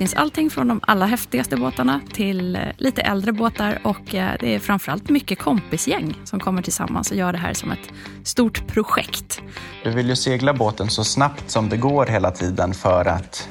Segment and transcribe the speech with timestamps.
[0.00, 4.54] finns allting från de allra häftigaste båtarna till eh, lite äldre båtar och eh, det
[4.54, 7.92] är framförallt mycket kompisgäng som kommer tillsammans och gör det här som ett
[8.24, 9.42] stort projekt.
[9.84, 13.48] Du vill ju segla båten så snabbt som det går hela tiden för att,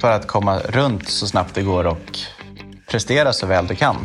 [0.00, 2.18] för att komma runt så snabbt det går och
[2.90, 3.96] prestera så väl du kan.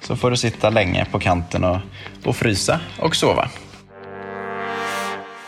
[0.00, 1.78] Så får du sitta länge på kanten och,
[2.24, 3.48] och frysa och sova.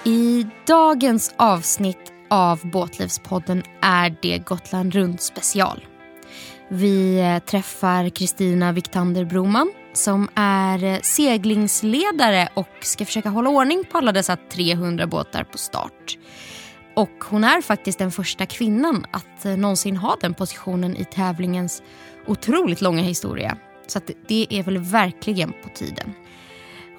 [0.05, 5.85] I dagens avsnitt av Båtlivspodden är det Gotland runt special.
[6.69, 13.85] Vi eh, träffar Kristina Viktander Broman som är eh, seglingsledare och ska försöka hålla ordning
[13.93, 16.19] på alla dessa 300 båtar på start.
[16.95, 21.83] Och hon är faktiskt den första kvinnan att eh, någonsin ha den positionen i tävlingens
[22.27, 23.57] otroligt långa historia.
[23.87, 26.15] Så det är väl verkligen på tiden.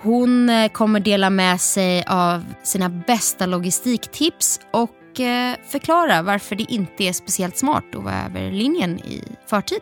[0.02, 6.72] Hon kommer dela med sig av sina bästa logistiktips och och eh, förklara varför det
[6.72, 9.82] inte är speciellt smart att vara över linjen i förtid.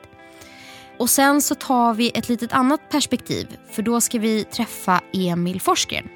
[1.00, 5.62] Och sen så tar vi ett litet annat perspektiv för då ska vi träffa Emil
[5.62, 6.10] Forsgren.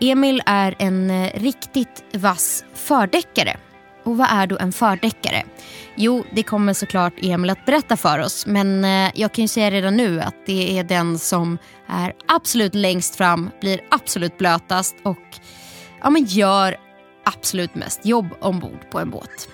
[0.00, 3.56] Emil är en eh, riktigt vass fördäckare.
[4.04, 5.42] Och vad är då en fördäckare?
[5.94, 8.46] Jo, det kommer såklart Emil att berätta för oss.
[8.46, 12.74] Men eh, jag kan ju säga redan nu att det är den som är absolut
[12.74, 15.38] längst fram, blir absolut blötast och
[16.02, 16.76] ja, men gör
[17.24, 19.48] absolut mest jobb ombord på en båt.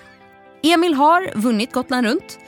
[0.63, 2.39] Emil har vunnit Gotland runt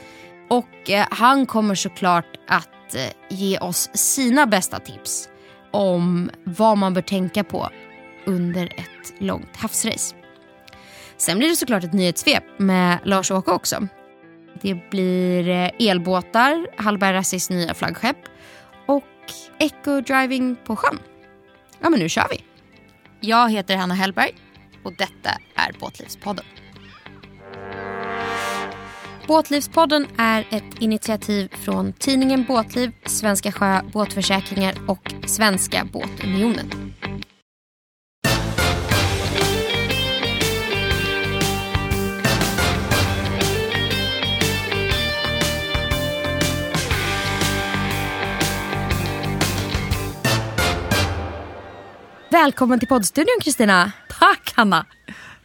[0.50, 5.30] och eh, han kommer såklart att eh, ge oss sina bästa tips
[5.72, 7.70] om vad man bör tänka på
[8.26, 10.16] under ett långt havsrace.
[11.18, 13.88] Sen blir det såklart ett nyhetssvep med Lars-Åke också.
[14.62, 18.18] Det blir eh, elbåtar, Hallberg Rassis nya flaggskepp
[18.86, 19.04] och
[19.60, 21.00] eco-driving på sjön.
[21.80, 22.44] Ja, men nu kör vi.
[23.20, 24.32] Jag heter Hanna Hellberg
[24.84, 26.46] och detta är Båtlivspodden.
[29.28, 36.94] Båtlivspodden är ett initiativ från tidningen Båtliv, Svenska Sjö Båtförsäkringar och Svenska Båtunionen.
[52.32, 53.92] Välkommen till poddstudion Kristina.
[54.22, 54.86] Tack Hanna!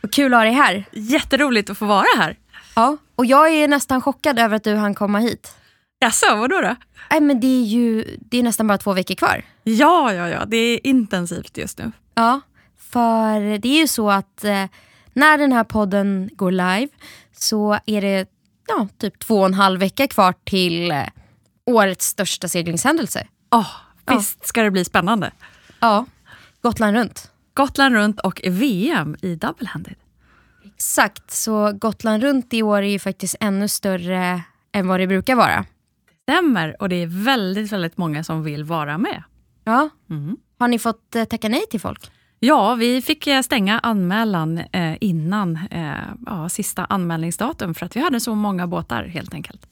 [0.01, 0.85] Vad kul att ha dig här.
[0.93, 2.37] Jätteroligt att få vara här.
[2.75, 5.57] Ja, och jag är nästan chockad över att du hann komma hit.
[6.01, 6.77] Jaså, vadå då?
[7.11, 9.43] Nej, men det är ju det är nästan bara två veckor kvar.
[9.63, 10.45] Ja, ja, ja.
[10.45, 11.93] Det är intensivt just nu.
[12.15, 12.41] Ja,
[12.79, 14.65] för det är ju så att eh,
[15.13, 16.89] när den här podden går live
[17.37, 18.29] så är det
[18.69, 21.05] ja, typ två och en halv vecka kvar till eh,
[21.67, 23.27] årets största seglingshändelse.
[23.51, 23.71] Oh,
[24.11, 25.33] visst ska det bli spännande.
[25.81, 26.05] Ja,
[26.63, 27.31] Gotland runt.
[27.57, 29.95] Gotland runt och VM i double-handed.
[30.65, 35.35] Exakt, så Gotland runt i år är ju faktiskt ännu större än vad det brukar
[35.35, 35.65] vara.
[36.23, 39.23] Stämmer, och det är väldigt, väldigt många som vill vara med.
[39.65, 39.89] Ja.
[40.11, 40.37] Mm.
[40.59, 42.11] Har ni fått eh, tacka nej till folk?
[42.41, 45.59] Ja, vi fick eh, stänga anmälan eh, innan
[46.27, 49.67] ja, sista anmälningsdatum för att vi hade så många båtar helt enkelt.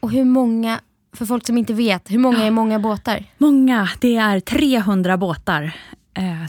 [0.00, 0.80] Och hur många,
[1.16, 3.24] för folk som inte vet, hur många är många båtar?
[3.38, 5.72] Många, det är 300 båtar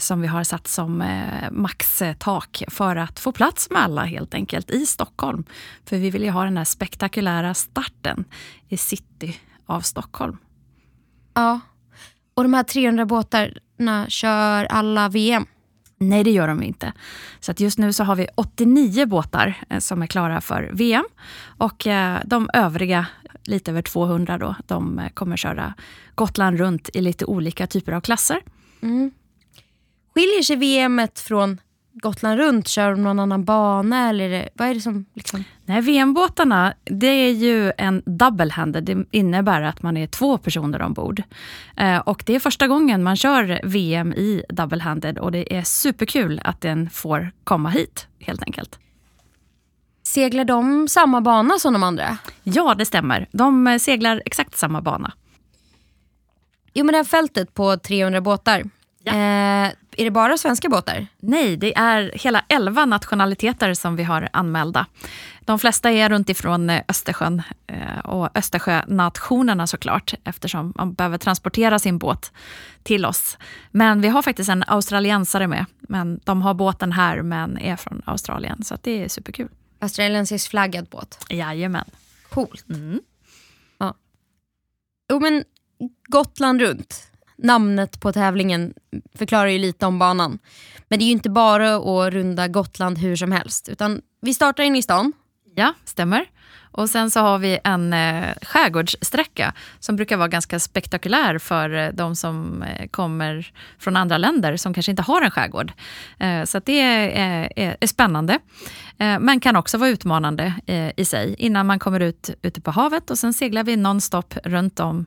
[0.00, 4.70] som vi har satt som eh, maxtak för att få plats med alla helt enkelt
[4.70, 5.44] i Stockholm.
[5.84, 8.24] För vi vill ju ha den här spektakulära starten
[8.68, 9.36] i city
[9.66, 10.36] av Stockholm.
[11.34, 11.60] Ja,
[12.34, 15.46] och de här 300 båtarna kör alla VM?
[15.98, 16.92] Nej, det gör de inte.
[17.40, 21.04] Så att just nu så har vi 89 båtar eh, som är klara för VM.
[21.44, 23.06] Och eh, de övriga,
[23.42, 25.74] lite över 200 då, de eh, kommer köra
[26.14, 28.40] Gotland runt i lite olika typer av klasser.
[28.80, 29.10] Mm.
[30.18, 31.60] Skiljer sig VMet från
[31.92, 32.68] Gotland runt?
[32.68, 34.08] Kör de någon annan bana?
[34.08, 35.06] Eller vad är det som...
[35.14, 35.44] Liksom?
[35.64, 38.80] Nej, VM-båtarna det är ju en double-handed.
[38.80, 41.22] Det innebär att man är två personer ombord.
[41.76, 46.40] Eh, och det är första gången man kör VM i double-handed och det är superkul
[46.44, 48.78] att den får komma hit helt enkelt.
[50.02, 52.18] Seglar de samma bana som de andra?
[52.42, 53.28] Ja, det stämmer.
[53.32, 55.12] De seglar exakt samma bana.
[56.74, 58.64] Jo, men det här fältet på 300 båtar,
[59.02, 59.12] Ja.
[59.14, 61.06] Eh, är det bara svenska båtar?
[61.18, 64.86] Nej, det är hela elva nationaliteter som vi har anmälda.
[65.40, 71.78] De flesta är runt ifrån eh, Östersjön eh, och Östersjönationerna såklart eftersom man behöver transportera
[71.78, 72.32] sin båt
[72.82, 73.38] till oss.
[73.70, 75.64] Men vi har faktiskt en australiensare med.
[75.80, 79.48] Men de har båten här men är från Australien så det är superkul.
[79.78, 81.26] Australiensisk flaggad båt?
[81.30, 81.90] Jajamän.
[82.30, 82.68] Coolt.
[82.68, 83.00] Mm.
[83.78, 83.94] Ja.
[85.10, 85.44] Jo men
[86.08, 88.74] Gotland runt namnet på tävlingen
[89.14, 90.38] förklarar ju lite om banan.
[90.88, 93.68] Men det är ju inte bara att runda Gotland hur som helst.
[93.68, 95.12] Utan vi startar in i stan
[95.58, 96.26] Ja, stämmer.
[96.72, 101.88] Och sen så har vi en eh, skärgårdssträcka som brukar vara ganska spektakulär för eh,
[101.92, 105.72] de som eh, kommer från andra länder som kanske inte har en skärgård.
[106.18, 108.38] Eh, så det är, är, är spännande,
[108.98, 112.70] eh, men kan också vara utmanande eh, i sig innan man kommer ut ute på
[112.70, 115.06] havet och sen seglar vi nonstop runt om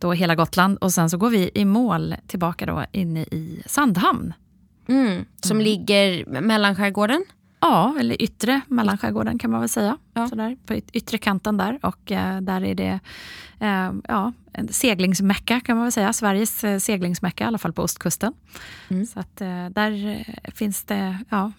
[0.00, 4.32] då hela Gotland och sen så går vi i mål tillbaka då inne i Sandhamn.
[4.86, 7.24] Mm, som ligger mellan skärgården?
[7.60, 9.96] Ja, eller yttre mellanskärgården kan man väl säga.
[10.14, 10.28] Ja.
[10.28, 11.78] Sådär, på yt- yttre kanten där.
[11.82, 13.00] Och eh, där är det
[13.60, 16.12] eh, ja, en seglingsmecka kan man väl säga.
[16.12, 18.32] Sveriges eh, seglingsmecka, i alla fall på ostkusten.
[18.88, 19.06] Mm.
[19.06, 21.52] Så att, eh, där eh, finns det ja,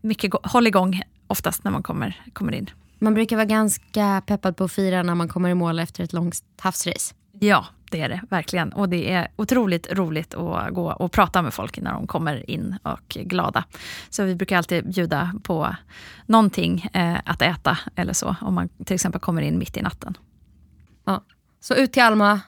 [0.00, 2.70] mycket go- håll igång oftast när man kommer, kommer in.
[2.98, 6.12] Man brukar vara ganska peppad på att fira när man kommer i mål efter ett
[6.12, 7.14] långt havsrace.
[7.40, 8.72] Ja, det är det verkligen.
[8.72, 12.76] Och det är otroligt roligt att gå och prata med folk när de kommer in
[12.82, 13.64] och är glada.
[14.10, 15.76] Så vi brukar alltid bjuda på
[16.26, 20.18] någonting eh, att äta eller så, om man till exempel kommer in mitt i natten.
[21.60, 22.40] Så ut till Alma,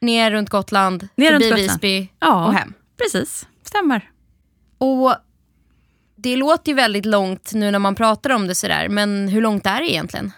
[0.00, 1.82] ner runt Gotland, Ner förbi runt Gotland.
[1.82, 2.72] Visby Ja, och hem.
[2.98, 3.48] precis.
[3.62, 4.10] Stämmer.
[4.78, 5.14] Och
[6.16, 9.66] det låter ju väldigt långt nu när man pratar om det sådär, men hur långt
[9.66, 10.32] är det egentligen?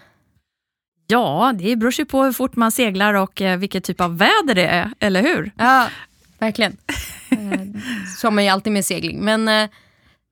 [1.11, 4.55] Ja, det beror ju på hur fort man seglar och eh, vilket typ av väder
[4.55, 5.51] det är, eller hur?
[5.57, 5.87] Ja,
[6.39, 6.77] verkligen.
[7.31, 7.61] Eh,
[8.17, 9.19] Så har man ju alltid med segling.
[9.25, 9.69] Men eh,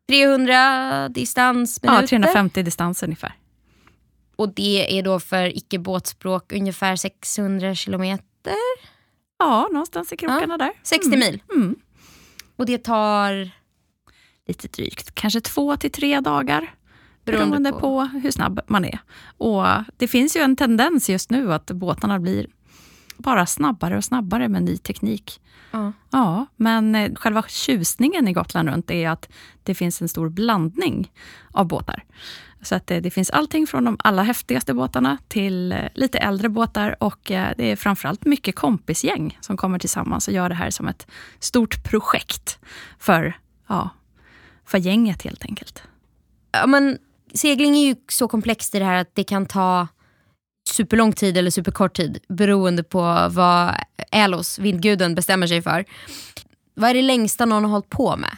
[0.10, 2.02] 300 distansminuter.
[2.02, 3.34] Ja, 350 distans ungefär.
[4.36, 8.56] Och det är då för icke-båtspråk ungefär 600 kilometer.
[9.40, 10.72] Ja, någonstans i krokarna där.
[10.84, 11.42] 60 mil.
[11.56, 11.76] Mm.
[12.56, 13.50] Och det tar...
[14.48, 16.74] Lite drygt, kanske två till tre dagar.
[17.32, 18.02] Beroende på- på...
[18.02, 19.00] hur snabb man är.
[19.38, 19.66] Och
[19.98, 22.48] det finns ju en tendens just nu att båtarna blir
[23.18, 25.42] bara snabbare och snabbare med ny teknik.
[25.72, 25.92] Ja.
[26.10, 29.30] Ja, men eh, själva tjusningen i Gotland runt är att
[29.64, 31.12] det finns en stor blandning
[31.52, 32.04] av båtar.
[32.62, 36.50] Så att det, det finns allting från de allra häftigaste båtarna till eh, lite äldre
[36.50, 40.70] båtar och eh, det är framförallt mycket kompisgäng som kommer tillsammans och gör det här
[40.70, 41.08] som ett
[41.40, 42.60] stort projekt
[43.00, 43.38] för,
[43.68, 43.90] ja,
[44.66, 45.84] för gänget helt enkelt.
[46.52, 46.98] ja, men
[47.34, 49.88] segling är ju så komplext i det här att det kan ta
[50.70, 53.76] superlång tid eller superkort tid beroende på vad
[54.12, 55.86] Älos, vindguden, bestämmer sig för.
[56.76, 58.38] Vad är det längsta någon har hållit på med?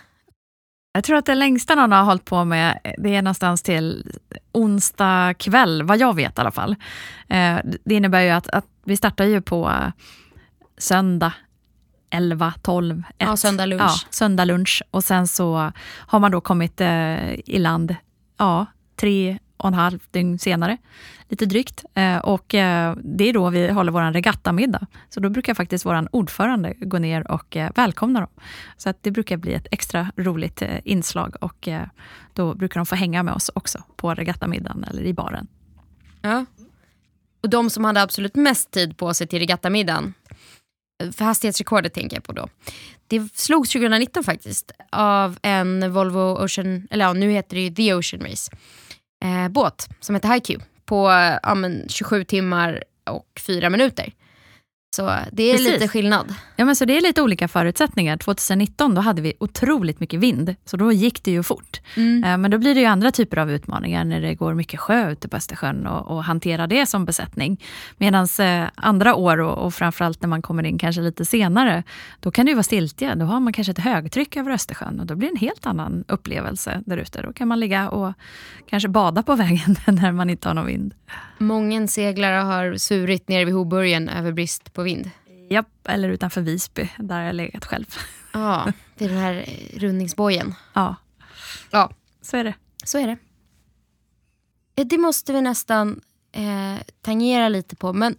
[0.94, 4.12] Jag tror att det längsta någon har hållit på med, det är någonstans till
[4.52, 6.76] onsdag kväll, vad jag vet i alla fall.
[7.28, 9.72] Eh, Det innebär ju att, att vi startar ju på
[10.78, 11.34] söndag
[12.10, 13.06] 11, 12, 1.
[13.18, 13.82] Ja, söndag lunch.
[13.84, 14.84] Ja, söndag lunch.
[14.92, 17.96] Och sen så har man då kommit eh, i land
[18.38, 18.66] ja,
[19.02, 20.78] tre och en halv dygn senare,
[21.30, 21.86] lite drygt.
[21.94, 24.88] Eh, och eh, det är då vi håller vår regattamiddag.
[25.10, 28.30] Så då brukar faktiskt vår ordförande gå ner och eh, välkomna dem.
[28.78, 31.88] Så att det brukar bli ett extra roligt eh, inslag och eh,
[32.34, 35.48] då brukar de få hänga med oss också på regattamiddagen eller i baren.
[36.22, 36.46] Ja.
[37.44, 40.14] Och de som hade absolut mest tid på sig till regattamiddagen,
[41.04, 42.48] eh, för hastighetsrekordet tänker jag på då.
[43.08, 47.94] Det slogs 2019 faktiskt av en Volvo Ocean, eller ja, nu heter det ju The
[47.94, 48.52] Ocean Race,
[49.22, 51.10] eh, båt som heter HiQ på
[51.44, 54.14] ja, men 27 timmar och 4 minuter.
[54.96, 55.72] Så det är Precis.
[55.74, 56.36] lite skillnad.
[56.56, 58.18] Ja, men så det är lite olika förutsättningar.
[58.18, 61.82] 2019 då hade vi otroligt mycket vind, så då gick det ju fort.
[61.96, 65.12] Eh, Men då blir det ju andra typer av utmaningar när det går mycket sjö
[65.12, 67.64] ute på Östersjön och, och hantera det som besättning.
[67.98, 71.84] Medan eh, andra år och, och framförallt när man kommer in kanske lite senare,
[72.20, 73.16] då kan det ju vara stiltje.
[73.16, 76.04] Då har man kanske ett högtryck över Östersjön och då blir det en helt annan
[76.08, 77.22] upplevelse där ute.
[77.22, 78.14] Då kan man ligga och
[78.70, 80.94] kanske bada på vägen när man inte har någon vind.
[81.42, 85.10] Många seglare har surit nere vid Hoburgen över brist på vind.
[85.50, 87.86] Japp, eller utanför Visby, där jag legat själv.
[88.34, 90.54] Ja, vid den här eh, rundningsbojen.
[90.74, 90.96] Ja,
[91.72, 92.54] Ja, så är det.
[92.84, 93.18] Så är det.
[94.84, 97.94] Det måste vi nästan eh, tangera lite på.
[97.94, 98.16] Men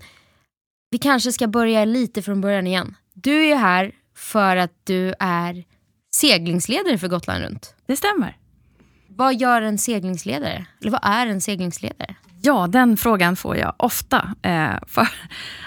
[0.90, 2.96] vi kanske ska börja lite från början igen.
[3.14, 5.64] Du är ju här för att du är
[6.14, 7.74] seglingsledare för Gotland runt.
[7.86, 8.36] Det stämmer.
[9.08, 10.66] Vad gör en seglingsledare?
[10.80, 12.14] Eller vad är en seglingsledare?
[12.44, 14.34] Ja, den frågan får jag ofta.
[14.42, 15.08] Eh, för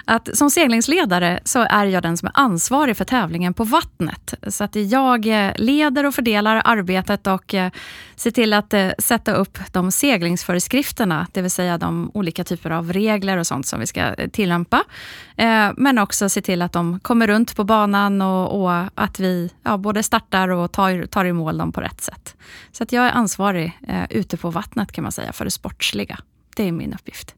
[0.06, 4.34] att som seglingsledare så är jag den som är ansvarig för tävlingen på vattnet.
[4.48, 7.72] Så att jag eh, leder och fördelar arbetet och eh,
[8.16, 12.94] ser till att eh, sätta upp de seglingsföreskrifterna, det vill säga de olika typer av
[12.94, 14.84] regler och sånt som vi ska eh, tillämpa.
[15.38, 19.52] Eh, men också se till att de kommer runt på banan och, och att vi
[19.64, 22.36] ja, både startar och tar, tar i mål dem på rätt sätt.
[22.72, 26.20] Så att jag är ansvarig eh, ute på vattnet kan man säga för det sportsliga.
[26.56, 27.36] Det är min uppgift.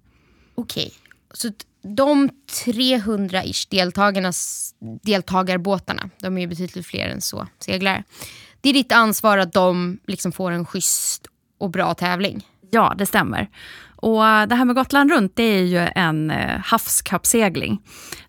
[0.55, 0.93] Okej,
[1.33, 2.29] så t- de
[2.65, 8.03] 300-ish deltagarnas, deltagarbåtarna, de är ju betydligt fler än så, seglare.
[8.61, 12.47] Det är ditt ansvar att de liksom får en schysst och bra tävling.
[12.71, 13.49] Ja, det stämmer.
[13.95, 16.29] Och det här med Gotland runt, det är ju en
[16.65, 17.81] havskappsegling.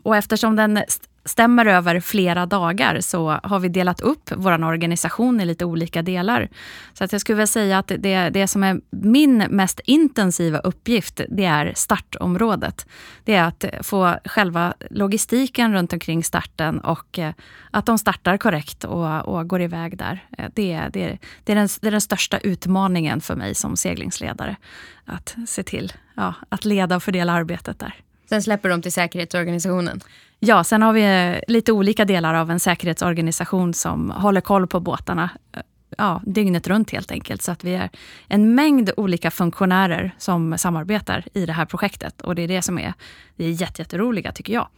[0.02, 0.82] Och eftersom den
[1.28, 6.48] stämmer över flera dagar så har vi delat upp vår organisation i lite olika delar.
[6.92, 11.20] Så att jag skulle vilja säga att det, det som är min mest intensiva uppgift,
[11.28, 12.86] det är startområdet.
[13.24, 17.32] Det är att få själva logistiken runt omkring starten och eh,
[17.70, 20.24] att de startar korrekt och, och går iväg där.
[20.38, 24.56] Eh, det, det, det, är den, det är den största utmaningen för mig som seglingsledare.
[25.04, 27.94] Att se till ja, att leda och fördela arbetet där.
[28.28, 30.00] Sen släpper de till säkerhetsorganisationen?
[30.40, 34.80] Ja, sen har vi eh, lite olika delar av en säkerhetsorganisation som håller koll på
[34.80, 35.62] båtarna eh,
[35.96, 37.42] ja, dygnet runt helt enkelt.
[37.42, 37.90] Så att vi är
[38.28, 42.20] en mängd olika funktionärer som samarbetar i det här projektet.
[42.20, 42.94] Och det är det som är
[43.36, 44.68] det är jätteroliga tycker jag.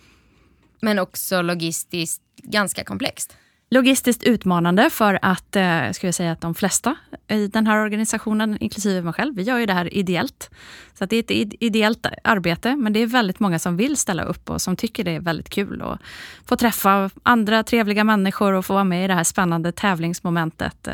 [0.80, 3.36] Men också logistiskt ganska komplext
[3.70, 6.96] logistiskt utmanande för att, eh, skulle jag säga att de flesta
[7.28, 10.50] i den här organisationen, inklusive mig själv, vi gör ju det här ideellt.
[10.94, 14.50] Så det är ett ideellt arbete, men det är väldigt många som vill ställa upp
[14.50, 16.00] och som tycker det är väldigt kul att
[16.46, 20.88] få träffa andra trevliga människor och få vara med i det här spännande tävlingsmomentet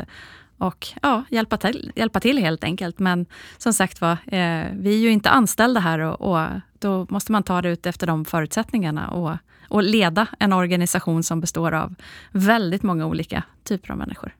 [0.57, 2.99] och ja, hjälpa till, hjälpa till helt enkelt.
[2.99, 3.25] Men
[3.57, 6.47] som sagt var, eh, vi är ju inte anställda här och, och,
[6.79, 9.07] då måste man ta det ut efter de förutsättningarna.
[9.07, 9.37] Och
[9.69, 11.95] och leda en organisation som består av
[12.31, 14.35] väldigt många olika typer av människor.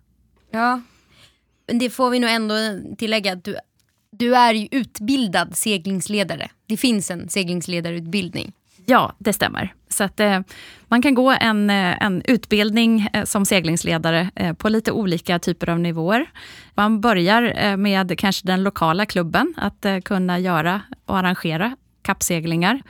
[0.51, 0.81] Ja,
[1.67, 2.55] men det får vi nog ändå
[2.97, 3.33] tillägga.
[3.33, 3.57] Att du,
[4.11, 6.49] du är ju utbildad seglingsledare.
[6.65, 8.53] Det finns en seglingsledarutbildning.
[8.89, 9.73] Ja, det stämmer.
[9.89, 10.39] Så att, eh,
[10.87, 15.69] man kan gå en, eh, en utbildning eh, som seglingsledare eh, på lite olika typer
[15.69, 16.25] av nivåer.
[16.73, 22.81] Man börjar eh, med kanske den lokala klubben, att eh, kunna göra och arrangera kappseglingar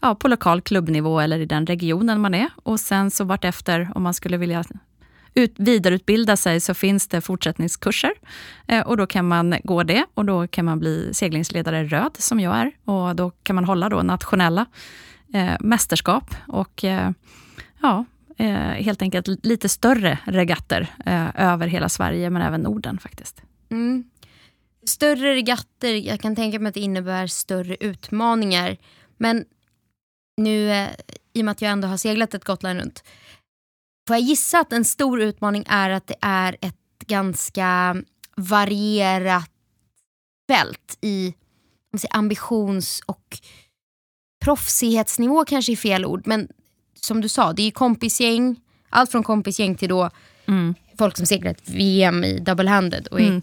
[0.00, 2.48] ja, på lokal klubbnivå eller i den regionen man är.
[2.62, 4.64] Och sen så vartefter, om man skulle vilja
[5.34, 8.12] ut, vidareutbilda sig så finns det fortsättningskurser.
[8.66, 12.40] Eh, och då kan man gå det och då kan man bli seglingsledare röd som
[12.40, 12.72] jag är.
[12.84, 14.66] Och då kan man hålla då nationella
[15.34, 17.10] eh, mästerskap och eh,
[17.82, 18.04] ja,
[18.36, 23.42] eh, helt enkelt lite större regatter eh, över hela Sverige men även Norden faktiskt.
[23.70, 24.04] Mm.
[24.86, 28.76] Större regatter, jag kan tänka mig att det innebär större utmaningar.
[29.16, 29.44] Men
[30.36, 30.88] nu, eh,
[31.32, 33.04] i och med att jag ändå har seglat ett Gotland runt,
[34.08, 36.76] får jag gissa att en stor utmaning är att det är ett
[37.06, 37.96] ganska
[38.36, 39.50] varierat
[40.48, 41.34] fält i
[42.10, 43.38] ambitions och
[44.44, 46.48] proffsighetsnivå kanske är fel ord, men
[47.00, 48.60] som du sa, det är kompisgäng,
[48.90, 50.10] allt från kompisgäng till då
[50.46, 50.74] mm.
[50.98, 53.42] folk som seglar ett VM i double-handed och är mm.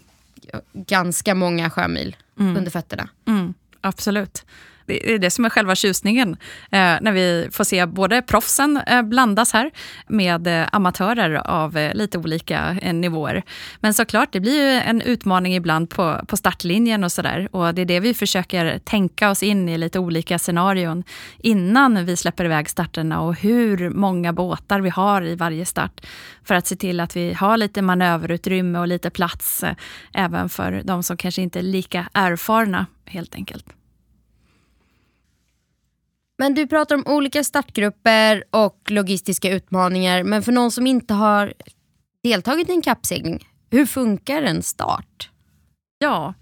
[0.72, 2.56] ganska många sjömil mm.
[2.56, 3.08] under fötterna.
[3.26, 3.54] Mm.
[3.80, 4.44] Absolut.
[4.86, 6.36] Det är det som är själva tjusningen.
[6.70, 9.70] Eh, när vi får se både proffsen eh, blandas här
[10.06, 13.42] med eh, amatörer av eh, lite olika eh, nivåer.
[13.80, 17.48] Men såklart, det blir ju en utmaning ibland på, på startlinjen och sådär.
[17.52, 21.04] Och det är det vi försöker tänka oss in i lite olika scenarion
[21.38, 26.06] innan vi släpper iväg starterna och hur många båtar vi har i varje start.
[26.44, 29.74] För att se till att vi har lite manöverutrymme och lite plats eh,
[30.12, 33.66] även för de som kanske inte är lika erfarna helt enkelt.
[36.42, 40.22] Men du pratar om olika startgrupper och logistiska utmaningar.
[40.22, 41.52] Men för någon som inte har
[42.22, 45.30] deltagit i en kappsegling, hur funkar en start?
[45.98, 46.34] Ja,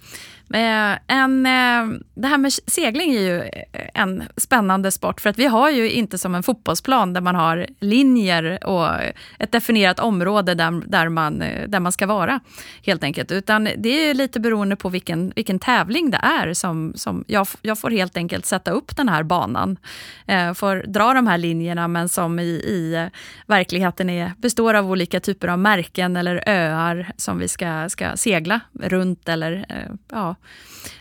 [0.55, 5.39] Eh, en, eh, det här med segling är ju eh, en spännande sport för att
[5.39, 8.89] vi har ju inte som en fotbollsplan där man har linjer och
[9.39, 12.41] ett definierat område där, där, man, där man ska vara.
[12.87, 13.33] helt enkelt.
[13.33, 17.79] Utan det är lite beroende på vilken, vilken tävling det är som, som jag, jag
[17.79, 19.77] får helt enkelt sätta upp den här banan.
[20.55, 23.09] Får dra de här linjerna men som i, i
[23.47, 28.61] verkligheten är, består av olika typer av märken eller öar som vi ska, ska segla
[28.73, 29.67] runt eller
[30.11, 30.37] ja,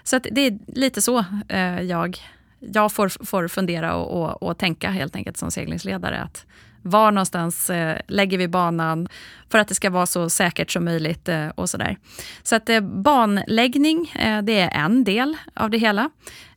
[0.04, 2.18] så det är lite så eh, jag,
[2.60, 6.22] jag får, får fundera och, och, och, tänka helt enkelt som seglingsledare.
[6.22, 6.46] Att
[6.82, 9.08] var någonstans eh, lägger vi banan
[9.50, 11.98] för att det ska vara så säkert som möjligt eh, och sådär.
[12.44, 16.10] Så att eh, banläggning, eh, det är en del av det hela.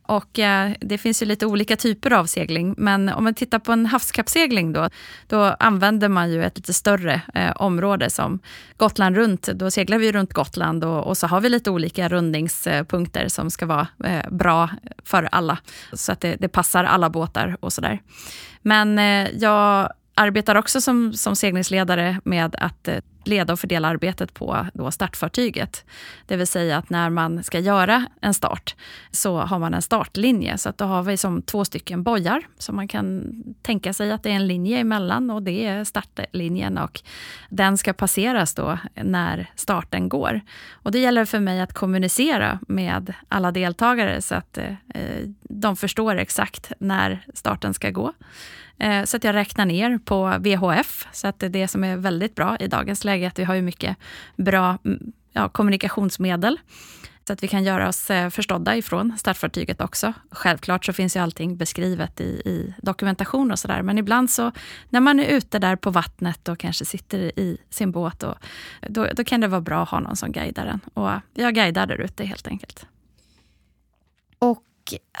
[0.05, 3.71] Och eh, det finns ju lite olika typer av segling, men om man tittar på
[3.71, 4.89] en havskappsegling då,
[5.27, 8.39] då använder man ju ett lite större eh, område som
[8.77, 9.41] Gotland runt.
[9.41, 13.65] Då seglar vi runt Gotland och, och, så har vi lite olika rundningspunkter som ska
[13.65, 14.69] vara eh, bra
[15.03, 15.57] för alla,
[15.93, 17.99] så att det, det passar alla båtar och sådär.
[18.61, 24.33] Men eh, jag arbetar också som, som seglingsledare med att eh, leda och fördela arbetet
[24.33, 25.85] på då startfartyget.
[26.25, 28.75] Det vill säga att när man ska göra en start
[29.11, 30.57] så har man en startlinje.
[30.57, 34.23] Så att då har vi som två stycken bojar som man kan tänka sig att
[34.23, 37.01] det är en linje emellan och det är startlinjen och
[37.49, 40.41] den ska passeras då när starten går.
[40.71, 44.73] Och det gäller för mig att kommunicera med alla deltagare så att eh,
[45.41, 48.13] de förstår exakt när starten ska gå.
[48.83, 51.07] Eh, så att jag räknar ner på VHF.
[51.11, 53.61] Så att det som är väldigt bra i dagens läge är att vi har ju
[53.61, 53.97] mycket
[54.35, 56.59] bra mm, ja, kommunikationsmedel.
[57.27, 60.13] Så att vi kan göra oss eh, förstådda ifrån startfartyget också.
[60.31, 63.81] Självklart så finns ju allting beskrivet i, i dokumentation och sådär.
[63.81, 64.51] Men ibland så
[64.89, 68.35] när man är ute där på vattnet och kanske sitter i sin båt, och,
[68.81, 70.79] då, då kan det vara bra att ha någon som guidar en.
[70.93, 72.85] Och jag guidar där ute helt enkelt.
[74.39, 74.63] Och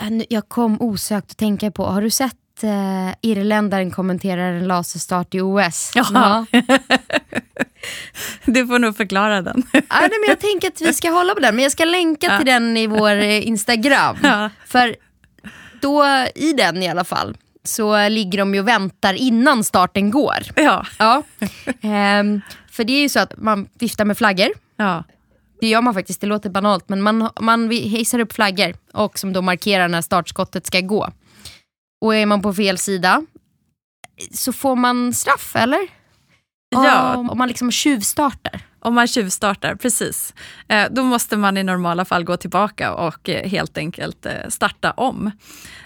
[0.01, 5.35] eh, jag kom osökt att tänka på, har du sett uh, irländaren kommenterar en laserstart
[5.35, 5.91] i OS.
[5.95, 6.45] Jaha.
[6.51, 6.61] Ja.
[8.45, 9.63] du får nog förklara den.
[9.73, 12.27] ja, nej, men jag tänker att vi ska hålla på den, men jag ska länka
[12.27, 12.37] ja.
[12.37, 14.17] till den i vår eh, Instagram.
[14.23, 14.49] Ja.
[14.65, 14.95] För
[15.81, 16.05] då,
[16.35, 20.37] i den i alla fall, så ligger de ju och väntar innan starten går.
[20.55, 20.85] Ja.
[20.99, 21.23] ja.
[22.19, 22.41] Um,
[22.71, 24.49] för det är ju så att man viftar med flaggor.
[24.77, 25.03] Ja.
[25.61, 29.33] Det gör man faktiskt, det låter banalt men man, man hejsar upp flaggor och som
[29.33, 31.09] då markerar när startskottet ska gå.
[32.03, 33.25] Och är man på fel sida
[34.31, 35.79] så får man straff, eller?
[36.69, 37.15] Ja.
[37.15, 38.61] Om, man liksom tjuvstartar.
[38.79, 40.33] Om man tjuvstartar, precis.
[40.67, 44.91] Eh, då måste man i normala fall gå tillbaka och eh, helt enkelt eh, starta
[44.91, 45.31] om.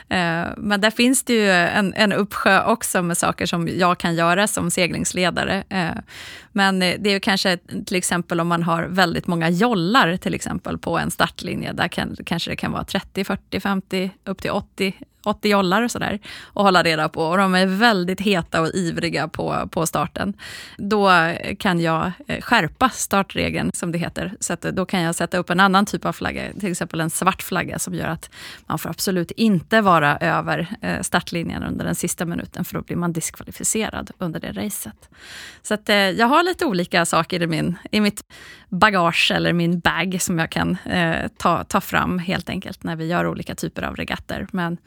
[0.09, 4.15] Eh, men där finns det ju en, en uppsjö också med saker som jag kan
[4.15, 5.63] göra som seglingsledare.
[5.69, 5.89] Eh,
[6.51, 10.33] men eh, det är ju kanske till exempel om man har väldigt många jollar till
[10.33, 11.73] exempel på en startlinje.
[11.73, 14.93] Där kan, kanske det kan vara 30, 40, 50, upp till 80
[15.27, 17.23] 80 jollar och sådär och hålla reda på.
[17.23, 20.33] Och de är väldigt heta och ivriga på, på starten.
[20.77, 21.11] Då
[21.59, 22.11] kan jag
[22.41, 24.33] skärpa startregeln, som det heter.
[24.39, 27.09] Så att då kan jag sätta upp en annan typ av flagga, till exempel en
[27.09, 28.29] svart flagga som gör att
[28.65, 32.81] man får absolut inte vara bara över eh, startlinjen under den sista minuten, för då
[32.81, 35.09] blir man diskvalificerad under det racet.
[35.61, 38.21] Så att eh, jag har lite olika saker i, min, i mitt
[38.69, 43.07] bagage eller min bag som jag kan eh, ta, ta fram helt enkelt när vi
[43.07, 44.47] gör olika typer av regatter.
[44.51, 44.77] Men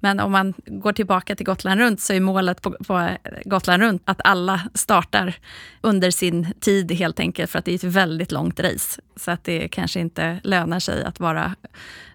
[0.00, 4.02] men om man går tillbaka till Gotland runt så är målet på, på, Gotland runt
[4.04, 5.34] att alla startar
[5.80, 9.00] under sin tid helt enkelt för att det är ett väldigt långt race.
[9.16, 11.54] Så att det kanske inte lönar sig att vara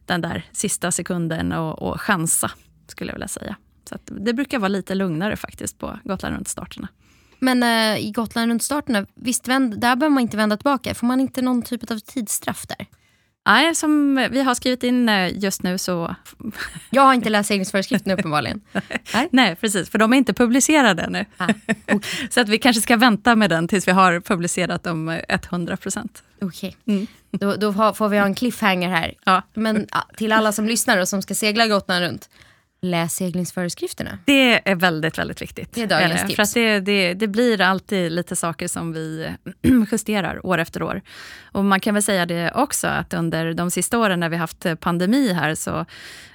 [0.05, 2.51] den där sista sekunden och, och chansa,
[2.87, 3.55] skulle jag vilja säga.
[3.89, 6.87] Så det brukar vara lite lugnare faktiskt på Gotland runt-starterna.
[7.39, 10.93] Men äh, i Gotland runt-starterna, visst, vänd, där behöver man inte vända tillbaka.
[10.93, 12.87] Får man inte någon typ av tidsstraff där?
[13.45, 16.15] Nej, som vi har skrivit in eh, just nu så...
[16.89, 18.61] Jag har inte läst seglingsföreskrifterna uppenbarligen.
[19.13, 19.27] Nej.
[19.31, 21.25] Nej, precis, för de är inte publicerade ännu.
[21.37, 21.47] Ah,
[21.87, 21.99] okay.
[22.29, 26.23] så att vi kanske ska vänta med den tills vi har publicerat dem 100 procent.
[26.41, 26.95] Okej, okay.
[26.95, 27.07] mm.
[27.31, 29.13] då, då, får vi ha en cliffhanger här.
[29.23, 29.41] Ja.
[29.53, 32.29] Men till alla som lyssnar och som ska segla Gotland runt
[32.81, 34.17] läs seglingsföreskrifterna.
[34.25, 35.73] Det är väldigt, väldigt viktigt.
[35.73, 36.35] Det är dagens tips.
[36.35, 39.33] För att det, det, det, blir alltid lite saker som vi
[39.91, 41.01] justerar år efter år.
[41.51, 44.65] Och man kan väl säga det också att under de sista åren när vi haft
[44.65, 45.85] eh, pandemi här så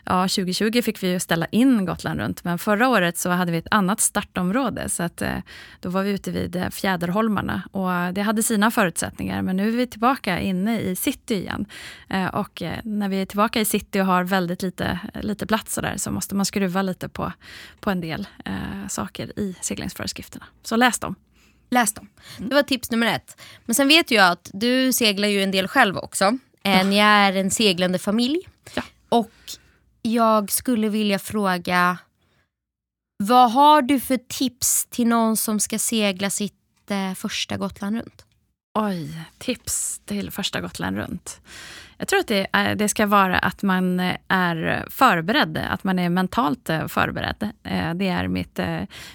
[0.04, 3.58] ja, 2020 fick vi ju ställa in Gotland runt, men förra året så hade vi
[3.58, 4.88] ett annat startområde.
[4.88, 5.38] Så att, eh,
[5.80, 9.42] då var vi ute vid eh, Fjäderholmarna och det hade sina förutsättningar.
[9.42, 11.66] Men nu är vi tillbaka inne i city igen.
[12.32, 15.96] Och när vi är tillbaka i city och har väldigt lite, lite plats så, där,
[15.96, 17.32] så måste man skruva lite på,
[17.80, 20.44] på en del eh, saker i seglingsföreskrifterna.
[20.62, 21.14] Så läs dem.
[21.70, 22.08] Läs dem.
[22.38, 23.40] Det var tips nummer ett.
[23.64, 26.38] Men sen vet jag att du seglar ju en del själv också.
[26.62, 26.82] Ja.
[26.82, 28.38] Ni är en seglande familj.
[28.74, 28.82] Ja.
[29.08, 29.30] Och
[30.02, 31.98] jag skulle vilja fråga,
[33.16, 38.24] vad har du för tips till någon som ska segla sitt eh, första Gotland runt?
[38.78, 41.40] Oj, tips till första Gotland runt.
[41.98, 45.98] Jag tror att det, är, det, ska vara att man eh, är förberedd, att man
[45.98, 47.50] är mentalt eh, förberedd.
[47.62, 48.60] Eh, det är mitt,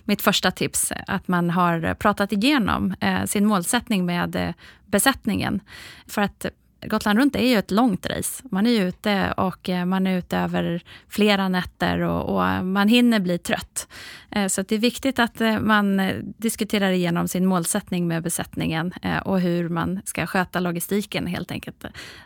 [0.03, 4.53] mitt första tips, att man har pratat igenom sin målsättning med
[4.85, 5.59] besättningen.
[6.07, 6.45] För att
[6.81, 8.43] Gotland runt är ju ett långt race.
[8.51, 13.19] Man är ute och eh, man är ute över flera nätter och, och man hinner
[13.19, 13.87] bli trött.
[14.31, 18.93] Eh, så det är viktigt att eh, man diskuterar igenom sin målsättning med besättningen
[19.25, 21.85] och hur man ska sköta logistiken helt enkelt.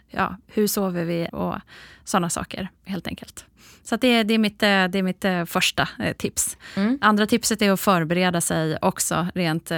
[0.10, 1.56] Ja, hur sover vi och
[2.04, 3.46] sådana saker helt enkelt.
[3.84, 6.58] Så det, det, är mitt, det är mitt första tips.
[6.76, 6.98] Mm.
[7.02, 9.72] Andra tipset är att förbereda sig också rent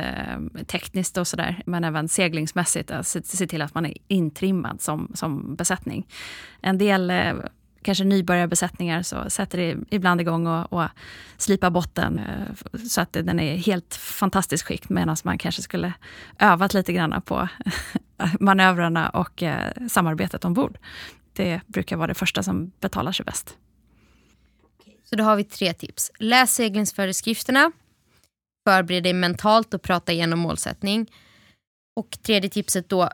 [0.67, 2.91] tekniskt och sådär, men även seglingsmässigt.
[2.91, 6.07] Att se till att man är intrimmad som, som besättning.
[6.61, 7.11] En del
[7.85, 10.89] kanske nybörjarbesättningar så sätter det ibland igång och, och
[11.37, 15.93] slipa botten eh, så att den är helt fantastiskt skick medan man kanske skulle
[16.39, 17.47] övat lite grann på
[18.39, 20.77] manövrarna och eh, samarbetet ombord.
[21.33, 23.57] Det brukar vara det första som betalar sig bäst.
[25.15, 26.11] Så då har vi tre tips.
[26.19, 27.71] Läs seglingsföreskrifterna.
[28.67, 31.11] Förbered dig mentalt och prata igenom målsättning.
[31.95, 33.09] Och tredje tipset då,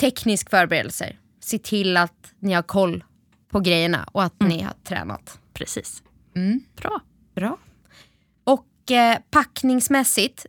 [0.00, 1.18] teknisk förberedelser.
[1.40, 3.04] Se till att ni har koll
[3.48, 4.56] på grejerna och att mm.
[4.56, 5.38] ni har tränat.
[5.52, 6.02] Precis.
[6.36, 6.60] Mm.
[6.76, 7.00] Bra.
[7.34, 7.58] Bra.
[8.44, 10.46] Och eh, packningsmässigt,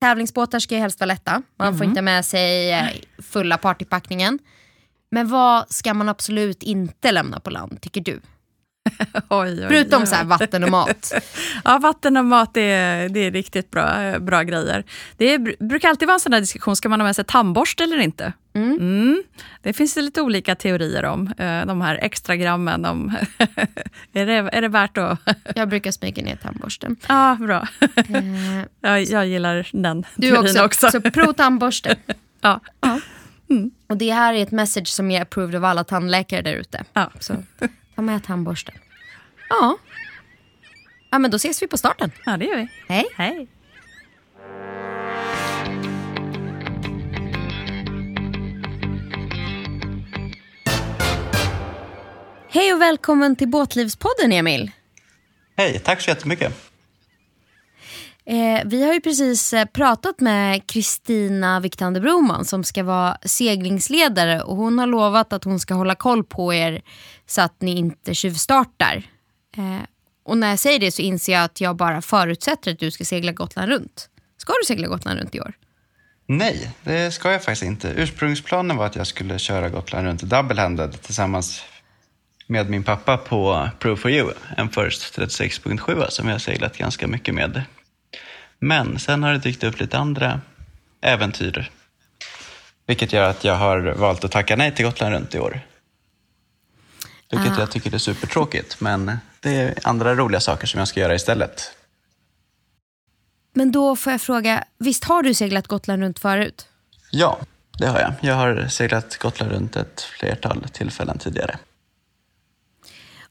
[0.00, 1.42] tävlingsbåtar ska ju helst vara lätta.
[1.56, 1.78] Man mm.
[1.78, 4.38] får inte med sig eh, fulla partypackningen.
[5.10, 8.20] Men vad ska man absolut inte lämna på land, tycker du?
[9.28, 10.06] oj, oj, Förutom oj.
[10.06, 11.12] så här, vatten och mat.
[11.64, 14.84] ja, vatten och mat det är, det är riktigt bra, bra grejer.
[15.16, 17.84] Det är, brukar alltid vara en sån här diskussion, ska man ha med sig tandborste
[17.84, 18.32] eller inte?
[18.54, 18.78] Mm.
[18.78, 19.22] Mm.
[19.62, 21.34] Det finns det lite olika teorier om.
[21.38, 23.16] Eh, de här extra grammen, de,
[24.12, 25.18] är, det, är det värt att...
[25.54, 26.96] jag brukar smyga ner tandborsten.
[27.08, 27.68] Ja, bra.
[27.80, 28.62] Eh.
[28.80, 30.64] jag, jag gillar den du också.
[30.64, 30.90] också.
[30.90, 31.96] Så prov tandborste.
[32.40, 32.60] ja.
[32.80, 33.00] ja.
[33.50, 33.70] Mm.
[33.86, 36.84] Och det här är ett message som är approved av alla tandläkare där ute.
[36.92, 37.10] Ja.
[37.96, 38.74] Ta med tandborsten.
[39.48, 39.78] Ja.
[41.10, 42.10] Ja, men då ses vi på starten.
[42.26, 42.68] Ja, det gör vi.
[42.88, 43.04] Hej.
[43.16, 43.48] Hej.
[52.48, 54.70] Hej och välkommen till Båtlivspodden, Emil.
[55.56, 56.73] Hej, tack så jättemycket.
[58.26, 64.42] Eh, vi har ju precis eh, pratat med Kristina Viktander Broman som ska vara seglingsledare
[64.42, 66.82] och hon har lovat att hon ska hålla koll på er
[67.26, 69.02] så att ni inte tjuvstartar.
[69.56, 69.80] Eh,
[70.24, 73.04] och när jag säger det så inser jag att jag bara förutsätter att du ska
[73.04, 74.08] segla Gotland runt.
[74.36, 75.52] Ska du segla Gotland runt i år?
[76.26, 77.92] Nej, det ska jag faktiskt inte.
[77.96, 81.64] Ursprungsplanen var att jag skulle köra Gotland runt double-handed tillsammans
[82.46, 87.06] med min pappa på Pro for You, en First 36.7 som jag har seglat ganska
[87.06, 87.62] mycket med.
[88.64, 90.40] Men sen har det dykt upp lite andra
[91.00, 91.70] äventyr.
[92.86, 95.60] Vilket gör att jag har valt att tacka nej till Gotland runt i år.
[97.30, 97.60] Vilket ah.
[97.60, 101.76] jag tycker är supertråkigt, men det är andra roliga saker som jag ska göra istället.
[103.52, 106.68] Men då får jag fråga, visst har du seglat Gotland runt förut?
[107.10, 107.38] Ja,
[107.78, 108.12] det har jag.
[108.20, 111.58] Jag har seglat Gotland runt ett flertal tillfällen tidigare.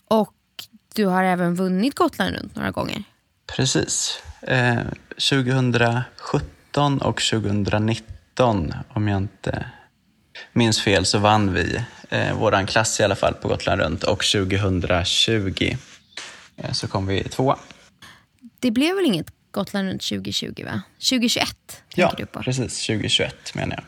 [0.07, 0.33] Och
[0.95, 3.03] du har även vunnit Gotland runt några gånger?
[3.47, 4.23] Precis.
[4.47, 4.79] Eh,
[5.29, 9.65] 2017 och 2019, om jag inte
[10.53, 11.79] minns fel, så vann vi
[12.09, 15.77] eh, våran klass i alla fall på Gotland runt och 2020
[16.57, 17.57] eh, så kom vi tvåa.
[18.59, 20.81] Det blev väl inget Gotland runt 2020 va?
[21.09, 21.83] 2021?
[21.95, 22.43] Ja, du på.
[22.43, 22.85] precis.
[22.85, 23.83] 2021 menar jag.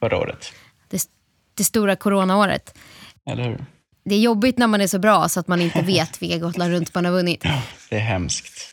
[0.00, 0.52] Förra året.
[0.88, 1.02] Det,
[1.54, 2.74] det stora coronaåret.
[3.26, 3.64] Eller hur?
[4.04, 6.72] Det är jobbigt när man är så bra så att man inte vet vilka Gotland
[6.72, 7.40] runt man har vunnit.
[7.44, 8.69] Ja, det är hemskt.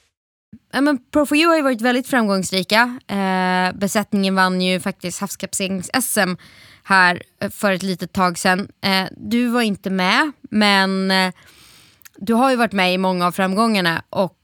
[0.73, 2.99] Ja, men Pro4U har ju varit väldigt framgångsrika.
[3.07, 6.37] Eh, besättningen vann ju faktiskt havskapserings-SM
[6.83, 8.71] här eh, för ett litet tag sedan.
[8.81, 11.33] Eh, du var inte med, men eh,
[12.17, 14.37] du har ju varit med i många av framgångarna och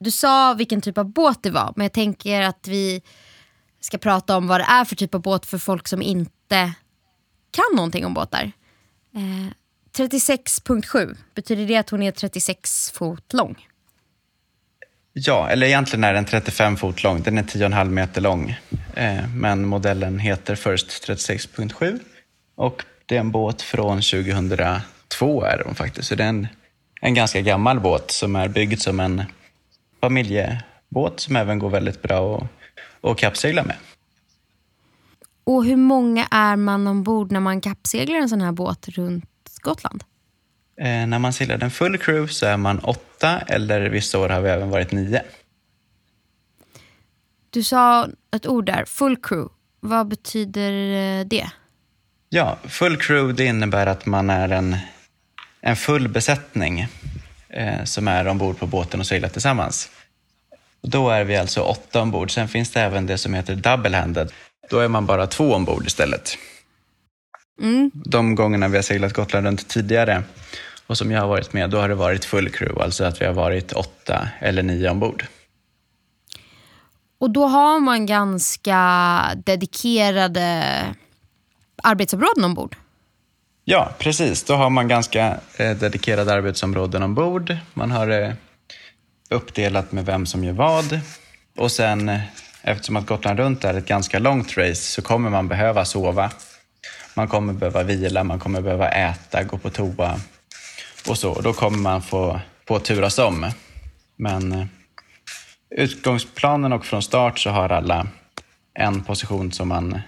[0.00, 3.02] du sa vilken typ av båt det var, men jag tänker att vi
[3.80, 6.72] ska prata om vad det är för typ av båt för folk som inte
[7.50, 8.52] kan någonting om båtar.
[9.14, 9.52] Eh,
[9.96, 13.66] 36.7, betyder det att hon är 36 fot lång?
[15.16, 17.22] Ja, eller egentligen är den 35 fot lång.
[17.22, 18.56] Den är 10,5 meter lång.
[18.94, 21.98] Eh, men modellen heter First 36.7
[22.54, 26.08] och det är en båt från 2002 är den faktiskt.
[26.08, 26.46] Så det är en,
[27.00, 29.22] en ganska gammal båt som är byggd som en
[30.00, 33.76] familjebåt som även går väldigt bra att, att kappsegla med.
[35.44, 40.04] Och hur många är man ombord när man kappseglar en sån här båt runt Gotland?
[40.76, 44.40] Eh, när man seglar en full crew så är man åtta eller vissa år har
[44.40, 45.22] vi även varit nio.
[47.50, 49.54] Du sa ett ord där, full crew.
[49.80, 51.50] Vad betyder eh, det?
[52.28, 54.76] Ja, full crew det innebär att man är en,
[55.60, 56.86] en full besättning
[57.48, 59.90] eh, som är ombord på båten och seglar tillsammans.
[60.82, 62.30] Då är vi alltså åtta ombord.
[62.30, 64.32] Sen finns det även det som heter double-handed.
[64.70, 66.38] Då är man bara två ombord istället.
[67.60, 67.90] Mm.
[67.94, 70.22] De gångerna vi har seglat Gotland runt tidigare
[70.86, 73.26] och som jag har varit med, då har det varit full crew, alltså att vi
[73.26, 75.24] har varit åtta eller nio ombord.
[77.18, 80.64] Och då har man ganska dedikerade
[81.82, 82.76] arbetsområden ombord?
[83.64, 84.44] Ja, precis.
[84.44, 87.56] Då har man ganska eh, dedikerade arbetsområden ombord.
[87.74, 88.32] Man har eh,
[89.30, 91.00] uppdelat med vem som gör vad.
[91.56, 92.20] Och sen, eh,
[92.62, 96.30] eftersom att Gotland runt är ett ganska långt race, så kommer man behöva sova.
[97.16, 100.20] Man kommer behöva vila, man kommer behöva äta, gå på toa
[101.08, 101.40] och så.
[101.40, 103.50] Då kommer man få, få turas om.
[104.16, 104.66] Men eh,
[105.70, 108.06] utgångsplanen och från start så har alla
[108.74, 110.00] en position som man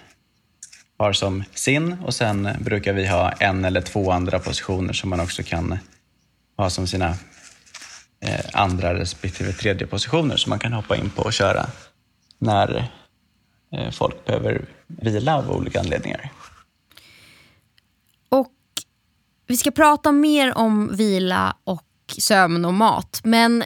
[0.98, 5.20] har som sin och sen brukar vi ha en eller två andra positioner som man
[5.20, 5.78] också kan
[6.56, 7.14] ha som sina
[8.20, 11.66] eh, andra respektive tredje positioner som man kan hoppa in på och köra
[12.38, 12.90] när
[13.72, 16.30] eh, folk behöver vila av olika anledningar.
[18.28, 18.52] Och
[19.46, 21.82] vi ska prata mer om vila och
[22.18, 23.20] sömn och mat.
[23.24, 23.64] Men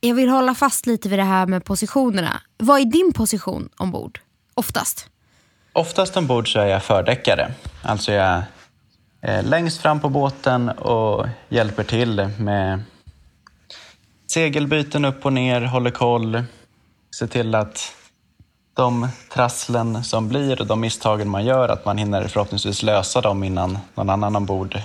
[0.00, 2.40] jag vill hålla fast lite vid det här med positionerna.
[2.56, 4.20] Vad är din position ombord?
[4.54, 5.08] Oftast?
[5.72, 7.52] Oftast ombord så är jag fördäckare.
[7.82, 8.42] Alltså jag
[9.20, 12.82] är längst fram på båten och hjälper till med
[14.26, 16.42] segelbyten upp och ner, håller koll,
[17.18, 17.92] ser till att
[18.74, 23.44] de trasslen som blir och de misstagen man gör, att man hinner förhoppningsvis lösa dem
[23.44, 24.78] innan någon annan ombord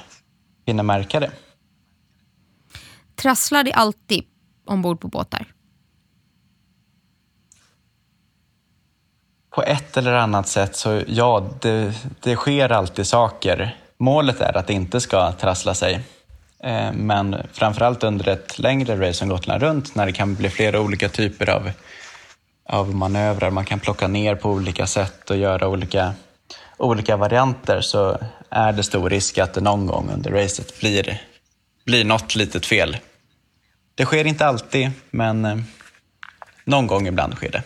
[0.65, 1.32] hinner märka det.
[3.15, 4.23] Trasslar det alltid
[4.65, 5.54] ombord på båtar?
[9.49, 13.78] På ett eller annat sätt så ja, det, det sker alltid saker.
[13.97, 16.02] Målet är att det inte ska trassla sig.
[16.63, 20.82] Eh, men framförallt under ett längre race som Gotland runt när det kan bli flera
[20.82, 21.71] olika typer av,
[22.69, 23.51] av manövrar.
[23.51, 26.13] Man kan plocka ner på olika sätt och göra olika,
[26.77, 28.17] olika varianter så
[28.49, 31.21] är det stor risk att det någon gång under racet blir,
[31.86, 32.97] blir något litet fel.
[33.95, 35.58] Det sker inte alltid, men eh,
[36.63, 37.63] någon gång ibland sker det.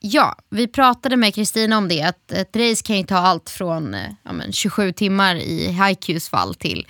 [0.00, 2.02] Ja, vi pratade med Kristina om det.
[2.02, 6.28] Att ett race kan ju ta allt från eh, ja, men 27 timmar i Haikus
[6.28, 6.86] fall till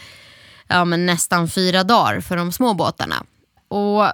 [0.68, 3.24] ja, men nästan fyra dagar för de små båtarna.
[3.68, 4.12] Och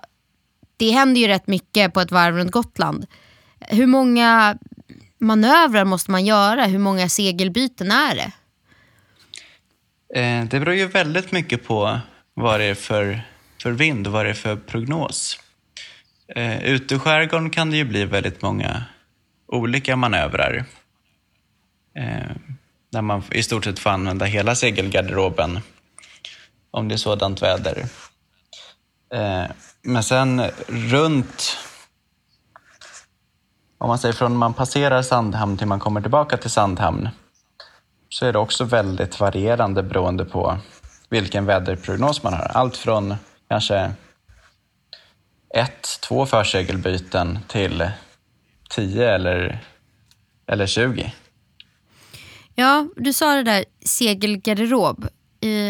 [0.76, 3.06] det händer ju rätt mycket på ett varv runt Gotland.
[3.60, 4.58] Hur många
[5.18, 6.66] manövrar måste man göra?
[6.66, 8.32] Hur många segelbyten är det?
[10.20, 12.00] Eh, det beror ju väldigt mycket på
[12.34, 13.20] vad det är för,
[13.62, 15.40] för vind och vad det är för prognos.
[16.36, 18.84] Eh, ute i skärgården kan det ju bli väldigt många
[19.46, 20.64] olika manövrar.
[21.96, 22.36] Eh,
[22.92, 25.60] där man i stort sett får använda hela segelgarderoben
[26.70, 27.84] om det är sådant väder.
[29.14, 29.44] Eh,
[29.82, 31.56] men sen runt,
[33.78, 37.08] om man säger från man passerar Sandhamn till man kommer tillbaka till Sandhamn,
[38.08, 40.58] så är det också väldigt varierande beroende på
[41.08, 42.50] vilken väderprognos man har.
[42.54, 43.14] Allt från
[43.48, 43.92] kanske
[45.54, 47.90] ett, två försegelbyten till
[48.70, 49.64] tio eller,
[50.46, 51.12] eller 20.
[52.54, 55.08] Ja, du sa det där segelgarderob.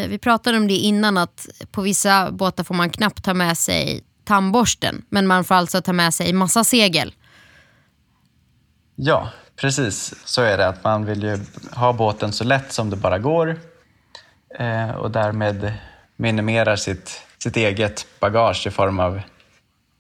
[0.05, 3.59] Eh, vi pratade om det innan att på vissa båtar får man knappt ta med
[3.59, 5.05] sig tandborsten.
[5.09, 7.15] Men man får alltså ta med sig massa segel.
[8.97, 10.69] Ja, precis så är det.
[10.69, 11.39] att Man vill ju
[11.73, 13.57] ha båten så lätt som det bara går
[14.59, 15.73] eh, och därmed
[16.17, 19.21] minimerar sitt, sitt eget bagage i form av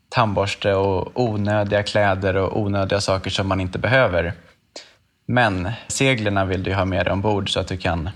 [0.08, 4.32] tandborste och onödiga kläder och onödiga saker som man inte behöver.
[5.26, 8.10] Men seglerna vill du ha med dig ombord så att du kan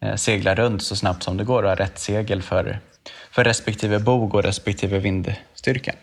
[0.00, 2.80] Eh, segla runt så snabbt som det går och ha rätt segel för,
[3.30, 5.94] för respektive bog och respektive vindstyrka.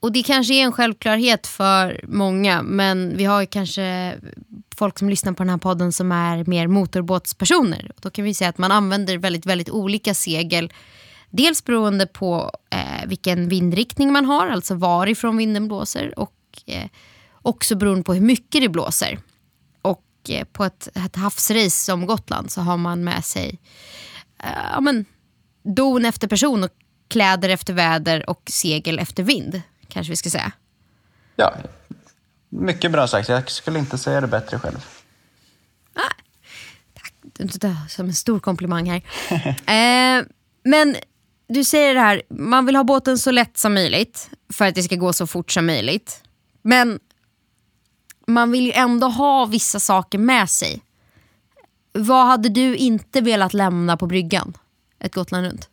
[0.00, 4.14] Och det kanske är en självklarhet för många men vi har kanske
[4.76, 7.90] folk som lyssnar på den här podden som är mer motorbåtspersoner.
[8.00, 10.72] Då kan vi säga att man använder väldigt, väldigt olika segel
[11.30, 16.34] Dels beroende på eh, vilken vindriktning man har, alltså varifrån vinden blåser och
[16.66, 16.86] eh,
[17.42, 19.18] också beroende på hur mycket det blåser.
[20.30, 23.58] Eh, på ett, ett havsrace som Gotland så har man med sig
[24.42, 25.04] eh, ja, men,
[25.62, 26.70] don efter person och
[27.08, 30.52] kläder efter väder och segel efter vind, kanske vi ska säga.
[31.36, 31.54] Ja,
[32.48, 33.28] mycket bra sagt.
[33.28, 34.86] Jag skulle inte säga det bättre själv.
[35.94, 36.14] Ah,
[36.94, 37.14] tack,
[37.60, 39.02] det som en stor komplimang här.
[40.20, 40.24] eh,
[40.62, 40.96] men
[41.48, 44.82] du säger det här, man vill ha båten så lätt som möjligt för att det
[44.82, 46.22] ska gå så fort som möjligt.
[46.62, 47.00] Men
[48.30, 50.80] man vill ju ändå ha vissa saker med sig.
[51.92, 54.56] Vad hade du inte velat lämna på bryggan
[55.00, 55.68] ett Gotland runt?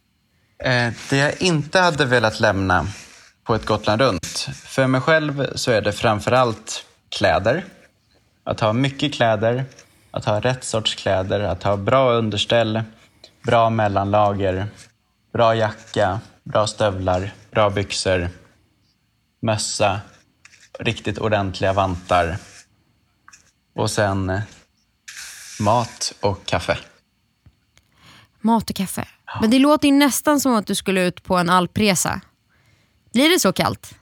[0.64, 2.88] Eh, det jag inte hade velat lämna
[3.44, 7.66] på ett Gotland runt, för mig själv så är det framförallt kläder.
[8.44, 9.66] Att ha mycket kläder,
[10.12, 12.84] att ha rätt sorts kläder, att ha bra underställ,
[13.44, 14.68] bra mellanlager
[15.38, 18.30] Bra jacka, bra stövlar, bra byxor,
[19.42, 20.00] mössa,
[20.80, 22.38] riktigt ordentliga vantar
[23.76, 24.42] och sen eh,
[25.60, 26.78] mat och kaffe.
[28.42, 29.08] Mat och kaffe.
[29.42, 32.22] Men det låter nästan som att du skulle ut på en alpresa.
[33.14, 33.96] Blir det så kallt?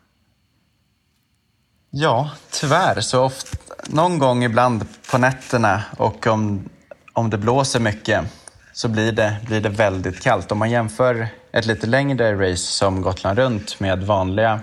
[1.89, 3.01] Ja, tyvärr.
[3.01, 3.57] Så ofta,
[3.87, 6.69] någon gång ibland på nätterna och om,
[7.13, 8.25] om det blåser mycket
[8.73, 10.51] så blir det, blir det väldigt kallt.
[10.51, 14.59] Om man jämför ett lite längre race som Gotland runt med vanliga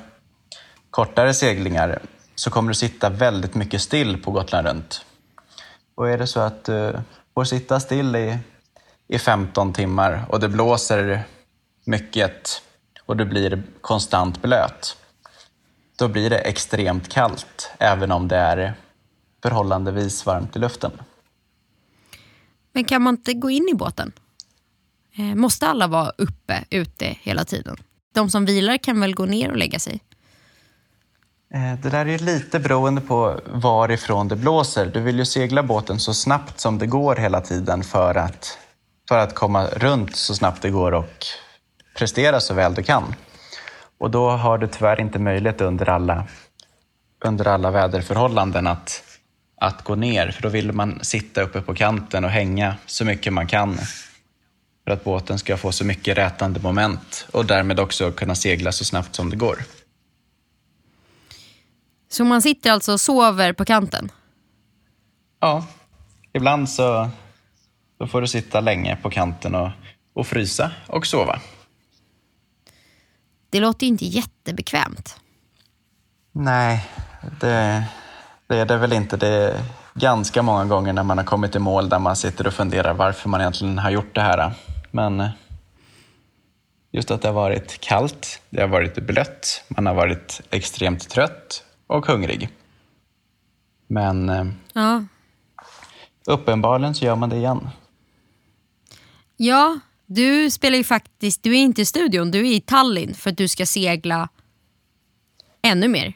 [0.93, 2.03] kortare seglingar
[2.35, 5.05] så kommer du sitta väldigt mycket still på Gotland runt.
[5.95, 6.99] Och är det så att du
[7.35, 8.39] får sitta still i,
[9.09, 11.23] i 15 timmar och det blåser
[11.85, 12.63] mycket
[13.07, 14.97] och du blir konstant blöt,
[15.97, 18.75] då blir det extremt kallt även om det är
[19.43, 20.93] förhållandevis varmt i luften.
[22.73, 24.13] Men kan man inte gå in i båten?
[25.17, 27.77] Eh, måste alla vara uppe, ute hela tiden?
[28.15, 30.01] De som vilar kan väl gå ner och lägga sig?
[31.55, 34.87] Eh, det där är lite beroende på varifrån det blåser.
[34.87, 38.59] Du vill ju segla båten så snabbt som det går hela tiden för att,
[39.09, 41.27] för att komma runt så snabbt det går och
[41.97, 43.15] prestera så väl du kan.
[43.99, 46.25] Och då har du tyvärr inte möjlighet under alla,
[47.25, 49.03] under alla väderförhållanden att,
[49.61, 53.33] att gå ner, för då vill man sitta uppe på kanten och hänga så mycket
[53.33, 53.79] man kan
[54.85, 58.85] för att båten ska få så mycket rätande moment och därmed också kunna segla så
[58.85, 59.59] snabbt som det går.
[62.13, 64.13] Så man sitter alltså och sover på kanten?
[65.41, 65.67] Ja,
[66.33, 67.11] ibland så,
[67.99, 69.71] så får du sitta länge på kanten och,
[70.13, 71.41] och frysa och sova.
[73.51, 75.21] Det låter ju inte jättebekvämt.
[76.33, 76.89] Nej,
[77.41, 77.85] det,
[78.47, 79.17] det är det väl inte.
[79.17, 79.61] Det är
[79.95, 83.29] ganska många gånger när man har kommit i mål där man sitter och funderar varför
[83.29, 84.53] man egentligen har gjort det här.
[84.91, 85.29] Men
[86.91, 91.65] just att det har varit kallt, det har varit blött, man har varit extremt trött
[91.93, 92.49] och hungrig.
[93.87, 95.05] Men eh, Ja.
[96.27, 97.69] uppenbarligen så gör man det igen.
[99.37, 103.31] Ja, du spelar ju faktiskt, du är inte i studion, du är i Tallinn för
[103.31, 104.29] att du ska segla
[105.63, 106.13] ännu mer.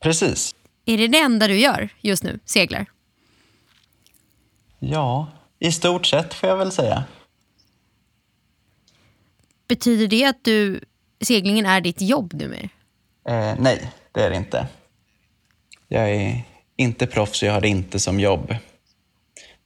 [0.00, 0.54] Precis.
[0.84, 2.86] Är det det enda du gör just nu, seglar?
[4.78, 5.26] Ja,
[5.58, 7.04] i stort sett får jag väl säga.
[9.68, 10.80] Betyder det att du,
[11.20, 12.68] seglingen är ditt jobb numera?
[13.24, 14.66] Eh, nej, det är det inte.
[15.92, 16.42] Jag är
[16.76, 18.54] inte proffs, och jag har det inte som jobb.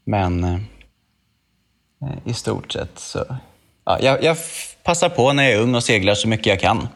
[0.04, 0.58] Men eh,
[2.24, 3.36] i stort sett så...
[3.84, 4.36] Ja, jag, jag
[4.82, 6.88] passar på när jag är ung och seglar så mycket jag kan.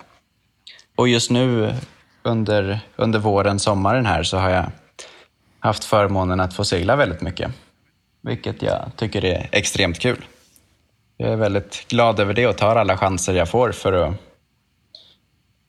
[0.97, 1.75] Och just nu
[2.23, 4.71] under, under våren, sommaren här så har jag
[5.59, 7.51] haft förmånen att få segla väldigt mycket.
[8.23, 10.25] Vilket jag tycker är extremt kul.
[11.17, 14.15] Jag är väldigt glad över det och tar alla chanser jag får för att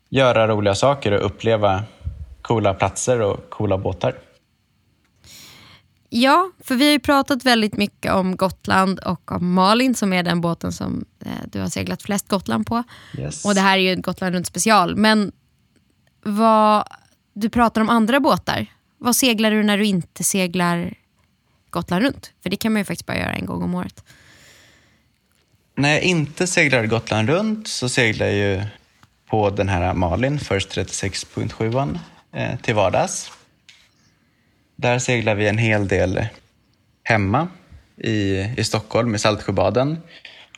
[0.09, 1.83] göra roliga saker och uppleva
[2.49, 4.15] coola platser och coola båtar.
[6.09, 10.23] Ja, för vi har ju pratat väldigt mycket om Gotland och om Malin som är
[10.23, 12.83] den båten som eh, du har seglat flest Gotland på.
[13.17, 13.45] Yes.
[13.45, 14.95] Och det här är ju en Gotland runt special.
[14.95, 15.31] Men
[16.23, 16.87] vad,
[17.33, 18.65] du pratar om andra båtar.
[18.97, 20.93] Vad seglar du när du inte seglar
[21.69, 22.31] Gotland runt?
[22.43, 24.03] För det kan man ju faktiskt bara göra en gång om året.
[25.75, 28.63] När jag inte seglar Gotland runt så seglar jag ju
[29.29, 31.99] på den här Malin, First 36.7 eh,
[32.31, 33.31] Eh, till vardags.
[34.75, 36.25] Där seglar vi en hel del
[37.03, 37.47] hemma
[37.97, 39.97] i, i Stockholm i Saltsjöbaden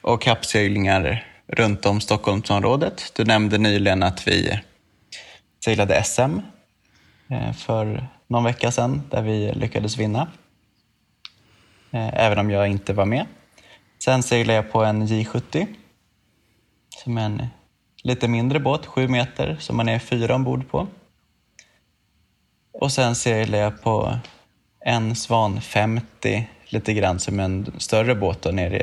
[0.02, 3.12] och kappseglingar runt om Stockholmsområdet.
[3.16, 4.60] Du nämnde nyligen att vi
[5.66, 6.40] seglade SM
[7.30, 10.28] eh, för någon vecka sedan där vi lyckades vinna.
[11.92, 13.26] Eh, Även om jag inte var med.
[14.04, 15.68] Sen seglade jag på en J70
[17.04, 17.48] som är en
[18.04, 20.88] lite mindre båt, sju meter, som man är fyra ombord på.
[22.74, 24.18] Och sen seglade jag på
[24.86, 28.78] en Svan 50, lite grann som en större båt då nere,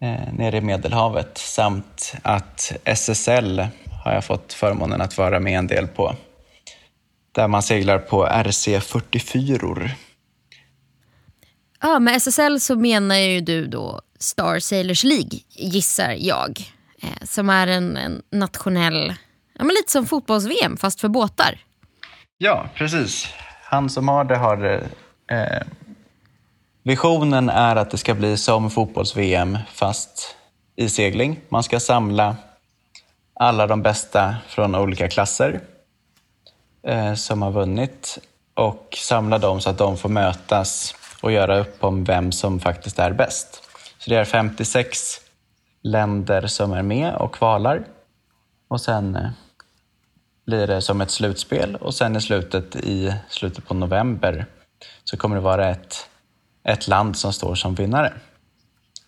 [0.00, 1.38] i- eh, nere i Medelhavet.
[1.38, 3.66] Samt att SSL
[4.04, 6.16] har jag fått förmånen att vara med en del på.
[7.32, 9.90] Där man seglar på RC44.
[11.82, 16.60] Ja, med SSL så menar ju du då Star Sailors League, gissar jag.
[17.02, 19.14] Eh, som är en, en nationell,
[19.58, 21.58] ja, men lite som fotbolls-VM fast för båtar.
[22.42, 23.34] Ja, precis.
[23.62, 24.82] Han som har det har...
[25.30, 25.62] Eh,
[26.82, 30.36] visionen är att det ska bli som fotbolls-VM fast
[30.76, 31.40] i segling.
[31.48, 32.36] Man ska samla
[33.34, 35.60] alla de bästa från olika klasser
[36.86, 38.18] eh, som har vunnit
[38.54, 42.98] och samla dem så att de får mötas och göra upp om vem som faktiskt
[42.98, 43.62] är bäst.
[43.98, 45.20] Så det är 56
[45.82, 47.84] länder som är med och kvalar.
[48.68, 49.30] Och sen eh,
[50.50, 54.46] blir det som ett slutspel och sen i slutet, i slutet på november
[55.04, 56.08] så kommer det vara ett,
[56.64, 58.12] ett land som står som vinnare.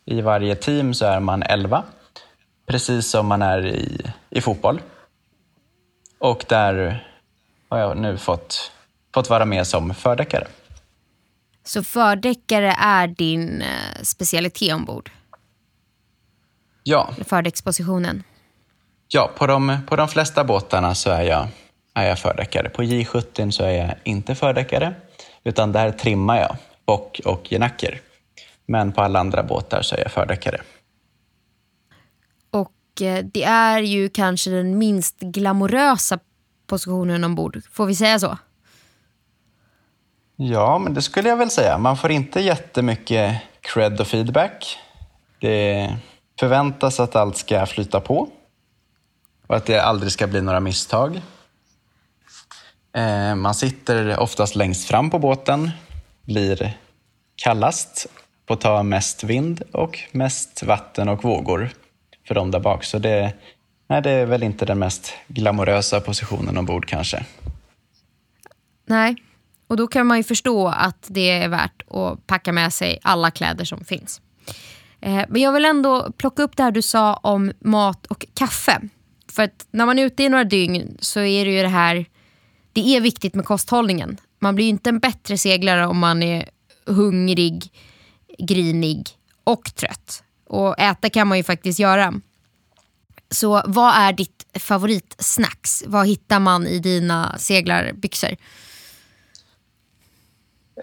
[0.05, 1.85] I varje team så är man 11,
[2.67, 4.01] precis som man är i,
[4.31, 4.81] i fotboll.
[6.19, 7.07] Och där
[7.69, 8.73] har jag nu fått,
[9.15, 10.47] fått vara med som fördäckare.
[11.65, 15.11] Så fördäckare är din eh, specialitet ombord.
[16.83, 17.15] Ja.
[17.27, 18.23] Fördäckspositionen.
[19.15, 21.49] Ja, på de, på de flesta båtarna så är jag,
[21.95, 22.69] är jag fördäckare.
[22.69, 24.95] På J70 så är jag inte fördäckare,
[25.45, 26.57] utan där trimmar jag
[26.87, 28.01] bock och genacker.
[28.67, 30.61] Men på alla andra båtar så är jag fördäckare.
[32.51, 36.19] Och eh, det är ju kanske den minst glamorösa
[36.67, 37.61] positionen ombord.
[37.73, 38.39] Får vi säga så?
[40.37, 41.79] Ja, men det skulle jag väl säga.
[41.79, 44.79] Man får inte jättemycket cred och feedback.
[45.41, 45.97] Det
[46.41, 48.29] förväntas att allt ska flyta på
[49.47, 51.21] och att det aldrig ska bli några misstag.
[52.97, 55.71] Eh, man sitter oftast längst fram på båten,
[56.23, 56.77] blir
[57.37, 58.07] kallast,
[58.49, 61.71] får ta mest vind och mest vatten och vågor
[62.29, 62.85] för de där bak.
[62.85, 63.33] Så det,
[63.89, 67.25] nej, det är väl inte den mest glamorösa positionen ombord kanske.
[68.87, 69.17] Nej,
[69.67, 73.31] och då kan man ju förstå att det är värt att packa med sig alla
[73.31, 74.21] kläder som finns.
[75.01, 78.81] Eh, men jag vill ändå plocka upp det här du sa om mat och kaffe.
[79.33, 82.07] För att när man är ute i några dygn så är det ju det här,
[82.73, 84.17] det är viktigt med kosthållningen.
[84.39, 86.49] Man blir ju inte en bättre seglare om man är
[86.87, 87.73] hungrig,
[88.39, 89.09] grinig
[89.45, 90.23] och trött.
[90.47, 92.15] Och äta kan man ju faktiskt göra.
[93.31, 95.85] Så vad är ditt favoritsnacks?
[95.87, 98.31] Vad hittar man i dina seglarbyxor?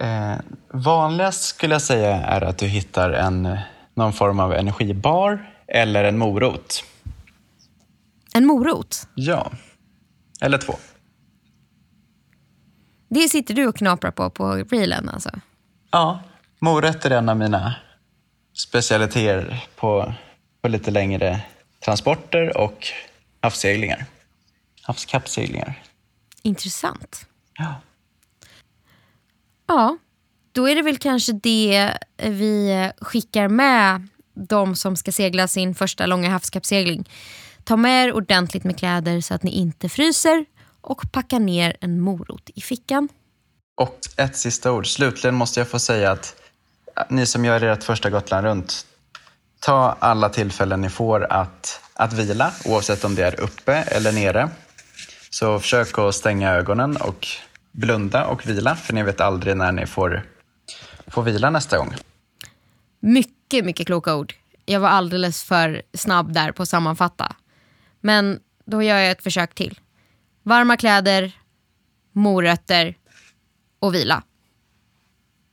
[0.00, 0.36] Eh,
[0.68, 3.58] vanligast skulle jag säga är att du hittar en,
[3.94, 6.84] någon form av energibar eller en morot.
[8.34, 9.08] En morot?
[9.14, 9.52] Ja,
[10.40, 10.74] eller två.
[13.08, 15.30] Det sitter du och knaprar på på reelen alltså?
[15.90, 16.22] Ja,
[16.58, 17.74] morötter är en av mina
[18.52, 20.14] specialiteter på,
[20.62, 21.40] på lite längre
[21.84, 22.86] transporter och
[23.42, 24.04] havsseglingar.
[24.82, 25.82] Havskappseglingar.
[26.42, 27.26] Intressant.
[27.58, 27.74] Ja.
[29.66, 29.98] Ja,
[30.52, 36.06] då är det väl kanske det vi skickar med de som ska segla sin första
[36.06, 37.08] långa havskappsegling.
[37.64, 40.44] Ta med er ordentligt med kläder så att ni inte fryser
[40.80, 43.08] och packa ner en morot i fickan.
[43.76, 44.86] Och ett sista ord.
[44.86, 46.36] Slutligen måste jag få säga att
[47.08, 48.86] ni som gör ert första Gotland runt,
[49.60, 54.48] ta alla tillfällen ni får att, att vila, oavsett om det är uppe eller nere.
[55.30, 57.26] Så försök att stänga ögonen och
[57.72, 60.22] blunda och vila, för ni vet aldrig när ni får,
[61.06, 61.94] får vila nästa gång.
[63.00, 64.34] Mycket, mycket kloka ord.
[64.66, 67.36] Jag var alldeles för snabb där på att sammanfatta.
[68.00, 69.80] Men då gör jag ett försök till.
[70.42, 71.32] Varma kläder,
[72.12, 72.94] morötter
[73.80, 74.22] och vila.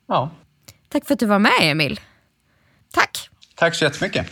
[0.07, 0.31] Ja.
[0.89, 1.99] Tack för att du var med, Emil.
[2.93, 3.29] Tack.
[3.55, 4.27] Tack så jättemycket.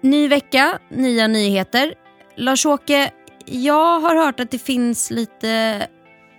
[0.00, 1.94] Ny vecka, nya nyheter.
[2.36, 3.10] Lars-Åke,
[3.46, 5.86] jag har hört att det finns lite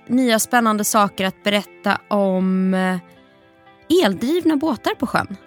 [0.07, 2.97] nya spännande saker att berätta om eh,
[4.03, 5.37] eldrivna båtar på sjön.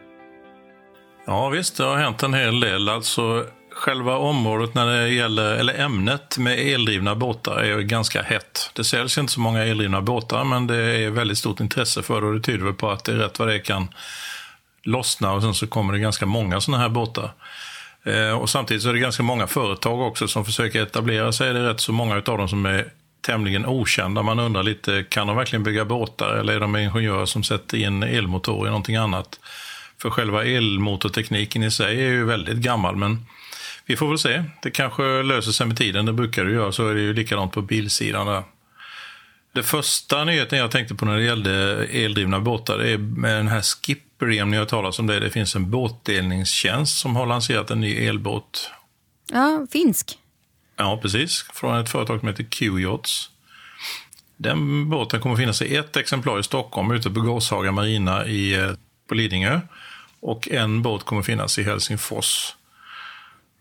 [1.30, 2.88] Ja visst, det har hänt en hel del.
[2.88, 8.70] Alltså själva området när det gäller, eller ämnet med eldrivna båtar är ganska hett.
[8.74, 12.26] Det säljs inte så många eldrivna båtar men det är väldigt stort intresse för det
[12.26, 13.88] och det tyder väl på att det är rätt vad det kan
[14.82, 17.32] lossna och sen så kommer det ganska många sådana här båtar.
[18.04, 21.52] Eh, och samtidigt så är det ganska många företag också som försöker etablera sig.
[21.52, 24.22] Det är rätt så många av dem som är tämligen okända.
[24.22, 28.02] Man undrar lite, kan de verkligen bygga båtar eller är de ingenjörer som sätter in
[28.02, 29.38] elmotorer i någonting annat?
[30.02, 33.26] För själva elmotortekniken i sig är ju väldigt gammal, men
[33.86, 34.44] vi får väl se.
[34.62, 36.72] Det kanske löser sig med tiden, det brukar det göra.
[36.72, 38.42] Så är det ju likadant på bilsidan där.
[39.52, 43.62] Det första nyheten jag tänkte på när det gällde eldrivna båtar är med den här
[43.62, 45.20] Skipper, ni har talat om det.
[45.20, 48.70] Det finns en båtdelningstjänst som har lanserat en ny elbåt.
[49.32, 50.18] Ja, finsk.
[50.76, 51.46] Ja, precis.
[51.52, 53.30] Från ett företag som heter Q-Yachts.
[54.36, 58.54] Den båten kommer att finnas i ett exemplar i Stockholm ute på Gåshaga Marina i,
[58.54, 58.70] eh,
[59.08, 59.60] på Lidingö.
[60.22, 62.54] Och en båt kommer finnas i Helsingfors.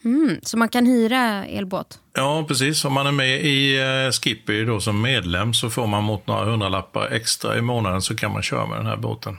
[0.06, 2.00] Mm, så man kan hyra elbåt?
[2.14, 2.86] Ja, precis.
[2.86, 6.46] Om man är med i eh, Skippy då som medlem så får man mot några
[6.46, 9.38] hundralappar extra i månaden så kan man köra med den här båten.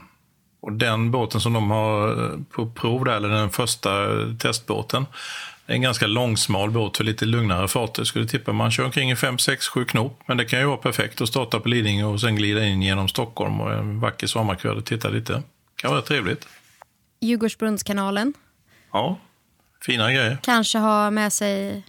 [0.61, 3.89] Och den båten som de har eh, på prov där, eller den första
[4.39, 5.05] testbåten,
[5.65, 8.03] är en ganska långsmal båt för lite lugnare farter.
[8.03, 10.21] Skulle tippa man kör omkring i 5, 6, 7 knop.
[10.25, 13.07] Men det kan ju vara perfekt att starta på Lidingö och sen glida in genom
[13.07, 15.33] Stockholm och en vacker sommarkväll och titta lite.
[15.33, 15.41] Det
[15.75, 16.47] kan vara trevligt.
[17.21, 18.33] Djurgårdsbrunnskanalen.
[18.93, 19.17] Ja,
[19.85, 20.37] fina grejer.
[20.43, 21.83] Kanske ha med sig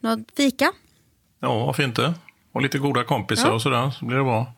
[0.00, 0.72] något fika.
[1.40, 2.14] Ja, varför inte?
[2.52, 3.54] Och lite goda kompisar Ja.
[3.54, 4.52] och sådär, så blir det bra.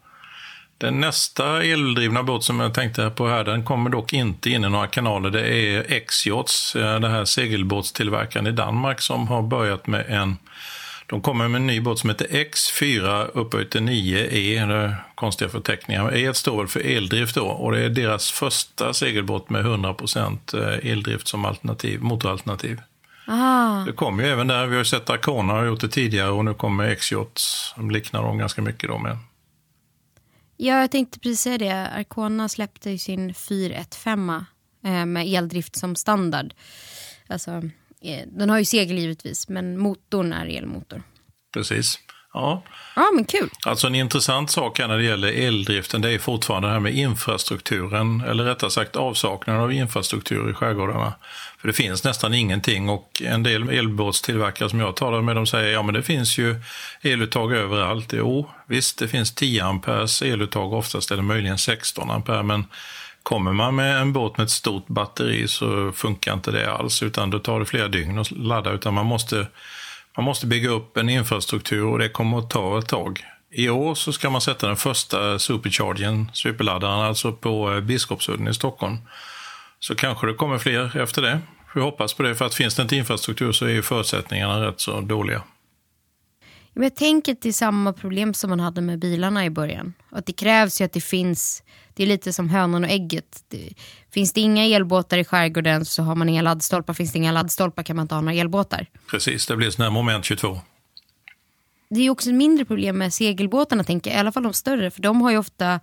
[0.78, 4.68] Den nästa eldrivna båt som jag tänkte på här, den kommer dock inte in i
[4.68, 5.30] några kanaler.
[5.30, 10.36] Det är X-Yachts, eh, det här segelbåtstillverkaren i Danmark som har börjat med en
[11.10, 15.50] De kommer med en ny båt som heter X4 upphöjt till 9E, det är konstiga
[15.50, 16.16] förteckningar.
[16.16, 21.28] E står väl för eldrift då och det är deras första segelbåt med 100% eldrift
[21.28, 22.80] som alternativ, motoralternativ.
[23.28, 23.84] Aha.
[23.86, 26.54] Det kommer ju även där, vi har sett Arcona har gjort det tidigare och nu
[26.54, 29.18] kommer X-Yachts som liknar dem ganska mycket då med.
[30.56, 31.88] Ja, jag tänkte precis säga det.
[31.88, 34.44] Arcona släppte ju sin 415
[34.84, 36.54] eh, med eldrift som standard.
[37.28, 37.62] Alltså, eh,
[38.26, 41.02] den har ju segel givetvis, men motorn är elmotor.
[41.54, 41.98] Precis.
[42.32, 42.62] Ja.
[42.96, 43.48] Ja, men kul.
[43.66, 46.94] Alltså en intressant sak här när det gäller eldriften, det är fortfarande det här med
[46.94, 51.12] infrastrukturen, eller rättare sagt avsaknaden av infrastruktur i skärgårdarna.
[51.58, 55.72] För det finns nästan ingenting och en del elbåtstillverkare som jag talar med, de säger
[55.72, 56.60] ja men det finns ju
[57.02, 58.12] eluttag överallt.
[58.12, 62.64] Jo, visst det finns 10 amperes eluttag oftast, eller möjligen 16 ampere, men
[63.22, 67.30] Kommer man med en båt med ett stort batteri så funkar inte det alls, utan
[67.30, 69.46] då tar det flera dygn att ladda, utan man måste
[70.16, 73.24] man måste bygga upp en infrastruktur och det kommer att ta ett tag.
[73.50, 78.54] I år så ska man sätta den första superchargen, superladdaren, alltså på eh, Biskopsudden i
[78.54, 78.96] Stockholm.
[79.80, 81.40] Så kanske det kommer fler efter det.
[81.74, 84.80] Vi hoppas på det, för att finns det inte infrastruktur så är ju förutsättningarna rätt
[84.80, 85.42] så dåliga.
[86.82, 89.92] Jag tänker till samma problem som man hade med bilarna i början.
[90.10, 91.62] Att det krävs ju att det finns,
[91.94, 93.44] det är lite som hönan och ägget.
[93.48, 93.74] Det,
[94.10, 96.94] finns det inga elbåtar i skärgården så har man inga laddstolpar.
[96.94, 98.86] Finns det inga laddstolpar kan man inte ha några elbåtar.
[99.10, 100.60] Precis, det blir sån här moment 22.
[101.90, 104.16] Det är också ett mindre problem med segelbåtarna, tänker jag.
[104.16, 104.90] i alla fall de större.
[104.90, 105.80] För de har ju ofta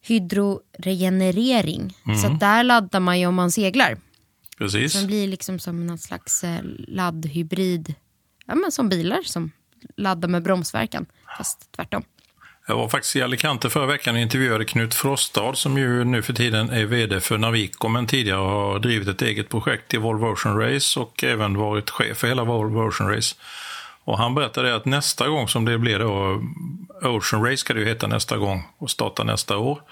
[0.00, 1.96] hydroregenerering.
[2.06, 2.18] Mm.
[2.18, 3.98] Så där laddar man ju om man seglar.
[4.58, 4.92] Precis.
[4.92, 7.94] Så den blir liksom som någon slags eh, laddhybrid.
[8.46, 9.50] Ja, men som bilar som
[9.96, 11.06] ladda med bromsverkan,
[11.38, 12.02] fast tvärtom.
[12.66, 16.32] Jag var faktiskt i Alicante förra veckan och intervjuade Knut Frostad som ju nu för
[16.32, 20.58] tiden är vd för Navico men tidigare har drivit ett eget projekt i Volvo Ocean
[20.58, 23.34] Race och även varit chef för hela Volvo Ocean Race.
[24.04, 26.42] Och han berättade att nästa gång som det blir då,
[27.02, 29.82] Ocean Race ska det ju heta nästa gång och starta nästa år.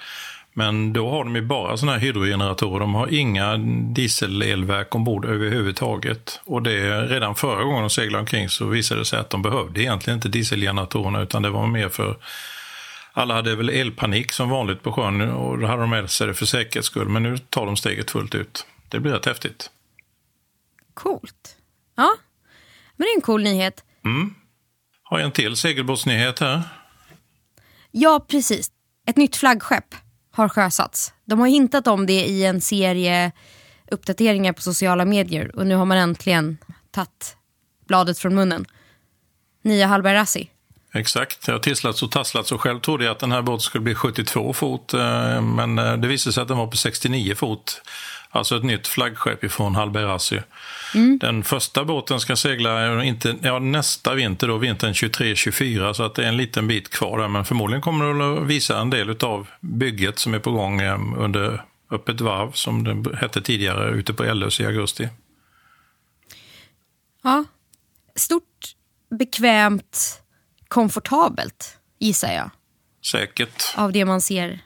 [0.61, 2.81] Men då har de ju bara sådana här hydrogeneratorer.
[2.81, 3.57] De har inga
[3.95, 6.41] dieselelverk ombord överhuvudtaget.
[6.45, 9.81] Och det, redan förra gången de seglade omkring så visade det sig att de behövde
[9.83, 12.17] egentligen inte dieselgeneratorerna utan det var mer för
[13.13, 16.35] alla hade väl elpanik som vanligt på sjön och då hade de med sig det
[16.35, 17.09] för säkerhets skull.
[17.09, 18.67] Men nu tar de steget fullt ut.
[18.89, 19.71] Det blir rätt häftigt.
[20.95, 21.57] Coolt.
[21.97, 22.11] Ja,
[22.97, 23.85] men det är en cool nyhet.
[24.05, 24.35] Mm.
[25.03, 26.63] Har jag en till segelbåtsnyhet här?
[27.91, 28.71] Ja, precis.
[29.07, 29.95] Ett nytt flaggskepp
[30.31, 31.13] har sjösatts.
[31.25, 33.33] De har hintat om det i en serie
[33.91, 36.59] uppdateringar på sociala medier och nu har man äntligen
[36.91, 37.37] tagit
[37.87, 38.65] bladet från munnen.
[39.63, 40.51] Nya Hallberg Rassi.
[40.93, 43.85] Exakt, det har tisslats och tasslats och själv trodde jag att den här båten skulle
[43.85, 47.83] bli 72 fot eh, men eh, det visade sig att den var på 69 fot.
[48.33, 50.41] Alltså ett nytt flaggskepp ifrån Hallberg Rassi.
[50.95, 51.19] Mm.
[51.19, 56.25] Den första båten ska segla inte, ja, nästa vinter, då, vintern 23-24, så att det
[56.25, 57.29] är en liten bit kvar där.
[57.29, 60.99] Men förmodligen kommer det att visa en del av bygget som är på gång eh,
[61.17, 65.09] under Öppet varv, som det hette tidigare, ute på Ellös i augusti.
[67.23, 67.45] Ja,
[68.15, 68.75] stort,
[69.19, 70.20] bekvämt,
[70.71, 72.51] komfortabelt, gissar jag.
[73.05, 73.75] Säkert.
[73.77, 74.61] Av det man ser.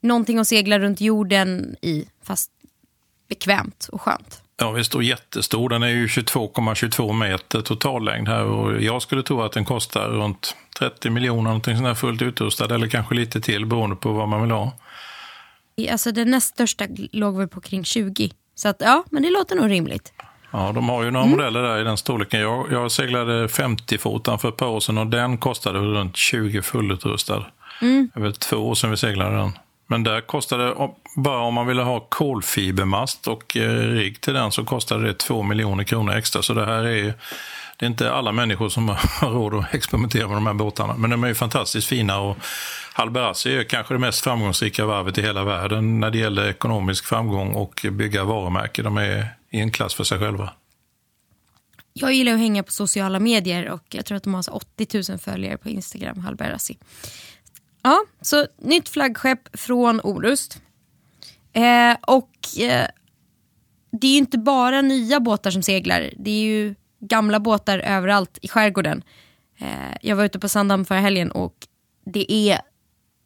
[0.00, 2.50] Någonting att segla runt jorden i, fast
[3.28, 4.42] bekvämt och skönt.
[4.56, 5.68] Ja visst, och jättestor.
[5.68, 10.56] Den är ju 22,22 meter totallängd här och jag skulle tro att den kostar runt
[10.78, 14.42] 30 miljoner, någonting sånt här fullt utrustad eller kanske lite till beroende på vad man
[14.42, 14.72] vill ha.
[15.90, 18.30] Alltså den näst största låg väl på kring 20.
[18.54, 20.12] Så att ja, men det låter nog rimligt.
[20.56, 21.38] Ja, de har ju några mm.
[21.38, 22.40] modeller där i den storleken.
[22.40, 27.44] Jag, jag seglade 50-fotan för ett par år sedan och den kostade runt 20 fullutrustad.
[27.80, 28.10] Mm.
[28.14, 29.52] Det väl två år sedan vi seglade den.
[29.86, 30.74] Men där kostade
[31.16, 35.42] bara om man ville ha kolfibermast och eh, rigg till den så kostade det 2
[35.42, 36.42] miljoner kronor extra.
[36.42, 37.14] Så det här är,
[37.76, 38.88] det är inte alla människor som
[39.20, 40.94] har råd att experimentera med de här båtarna.
[40.96, 42.36] Men de är ju fantastiskt fina och
[42.92, 47.54] Halberassi är kanske det mest framgångsrika varvet i hela världen när det gäller ekonomisk framgång
[47.54, 48.84] och bygga varumärken.
[48.84, 50.52] De är i en klass för sig själva.
[51.92, 55.18] Jag gillar att hänga på sociala medier och jag tror att de har 80 000
[55.18, 56.78] följare på Instagram, Halberassi.
[57.82, 60.62] Ja, så nytt flaggskepp från Orust.
[61.52, 62.30] Eh, och
[62.60, 62.86] eh,
[63.92, 66.12] det är ju inte bara nya båtar som seglar.
[66.18, 69.02] Det är ju gamla båtar överallt i skärgården.
[69.58, 71.54] Eh, jag var ute på Sandhamn förra helgen och
[72.04, 72.60] det är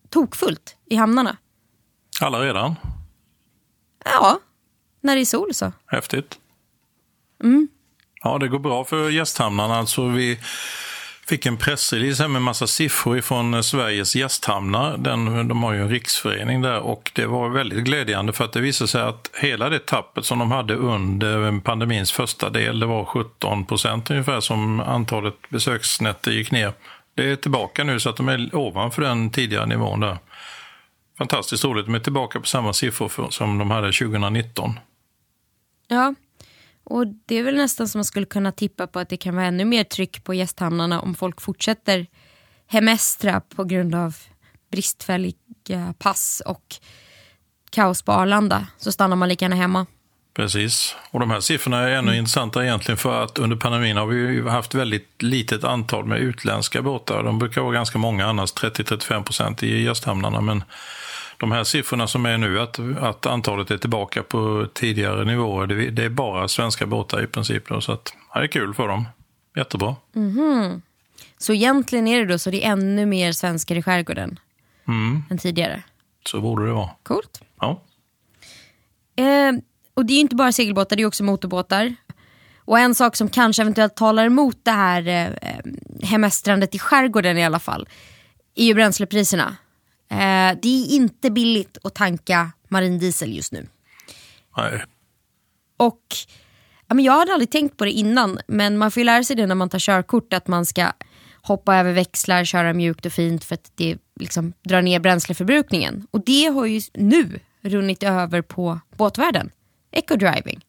[0.08, 1.36] tokfullt i hamnarna.
[2.20, 2.74] Alla redan?
[4.04, 4.40] Ja,
[5.00, 5.72] när det är sol så.
[5.86, 6.38] Häftigt.
[7.44, 7.68] Mm.
[8.22, 9.76] Ja, det går bra för gästhamnarna.
[9.76, 10.38] Alltså vi
[11.28, 14.96] fick en pressrelease med massa siffror från Sveriges gästhamnar.
[14.96, 18.60] Den, de har ju en riksförening där och det var väldigt glädjande för att det
[18.60, 23.04] visade sig att hela det tappet som de hade under pandemins första del, det var
[23.04, 26.72] 17 procent ungefär som antalet besöksnätter gick ner.
[27.14, 30.18] Det är tillbaka nu så att de är ovanför den tidigare nivån där.
[31.18, 34.78] Fantastiskt roligt, de är tillbaka på samma siffror som de hade 2019.
[35.88, 36.14] Ja,
[36.84, 39.46] och det är väl nästan som man skulle kunna tippa på att det kan vara
[39.46, 42.06] ännu mer tryck på gästhamnarna om folk fortsätter
[42.66, 44.16] hemestra på grund av
[44.70, 46.76] bristfälliga pass och
[47.70, 48.66] kaos på Arlanda.
[48.76, 49.86] Så stannar man lika gärna hemma.
[50.38, 50.96] Precis.
[51.10, 52.14] Och de här siffrorna är ännu mm.
[52.14, 57.22] intressanta egentligen för att under pandemin har vi haft väldigt litet antal med utländska båtar.
[57.22, 60.40] De brukar vara ganska många annars, 30-35 procent i gästhamnarna.
[60.40, 60.64] Men
[61.36, 65.90] de här siffrorna som är nu, att, att antalet är tillbaka på tidigare nivåer, det,
[65.90, 67.68] det är bara svenska båtar i princip.
[67.68, 69.08] Då, så att, ja, det är kul för dem.
[69.56, 69.96] Jättebra.
[70.16, 70.82] Mm.
[71.38, 74.38] Så egentligen är det då så det är ännu mer svenskar i skärgården
[74.88, 75.22] mm.
[75.30, 75.82] än tidigare?
[76.26, 76.90] Så borde det vara.
[77.02, 77.40] Coolt.
[77.60, 77.82] Ja.
[79.16, 79.52] Eh,
[79.98, 81.94] och det är inte bara segelbåtar, det är också motorbåtar.
[82.58, 85.58] Och en sak som kanske eventuellt talar emot det här eh,
[86.02, 87.88] hemestrandet i skärgården i alla fall,
[88.54, 89.56] är ju bränslepriserna.
[90.10, 93.66] Eh, det är inte billigt att tanka marindiesel just nu.
[94.56, 94.84] Nej.
[95.76, 96.02] Och
[96.88, 99.36] ja, men jag hade aldrig tänkt på det innan, men man får ju lära sig
[99.36, 100.92] det när man tar körkort, att man ska
[101.42, 106.06] hoppa över växlar, köra mjukt och fint för att det liksom drar ner bränsleförbrukningen.
[106.10, 109.50] Och det har ju nu runnit över på båtvärlden.
[109.92, 110.60] Eco-driving.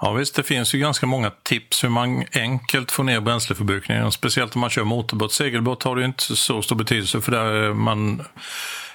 [0.00, 4.12] Ja visst, det finns ju ganska många tips hur man enkelt får ner bränsleförbrukningen.
[4.12, 5.32] Speciellt om man kör motorbåt.
[5.32, 8.22] Segelbåt har det inte så stor betydelse för där man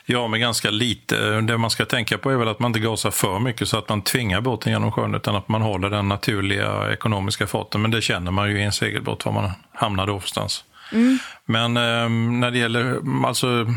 [0.05, 1.41] gör med ganska lite.
[1.41, 3.89] Det man ska tänka på är väl att man inte gasar för mycket så att
[3.89, 7.81] man tvingar båten genom sjön utan att man håller den naturliga ekonomiska farten.
[7.81, 10.63] Men det känner man ju i en segelbåt var man hamnar då någonstans.
[10.91, 11.19] Mm.
[11.45, 12.09] Men eh,
[12.39, 13.67] när det gäller alltså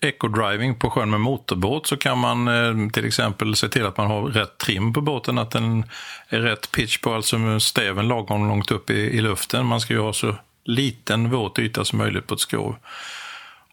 [0.00, 4.06] ecodriving på sjön med motorbåt så kan man eh, till exempel se till att man
[4.06, 5.84] har rätt trim på båten, att den
[6.28, 9.66] är rätt pitch på, alltså stäven lagom långt upp i, i luften.
[9.66, 10.34] Man ska ju ha så
[10.64, 12.76] liten våt yta som möjligt på ett skrov.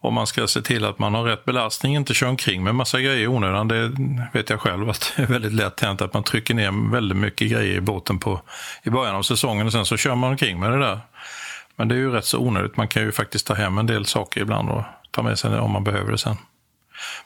[0.00, 3.00] Och man ska se till att man har rätt belastning, inte köra omkring med massa
[3.00, 3.68] grejer i onödan.
[3.68, 3.96] Det
[4.32, 7.50] vet jag själv att det är väldigt lätt hänt att man trycker ner väldigt mycket
[7.50, 8.40] grejer i båten på,
[8.82, 11.00] i början av säsongen och sen så kör man omkring med det där.
[11.76, 12.76] Men det är ju rätt så onödigt.
[12.76, 14.82] Man kan ju faktiskt ta hem en del saker ibland och
[15.16, 16.36] ta med sig om man behöver det sen.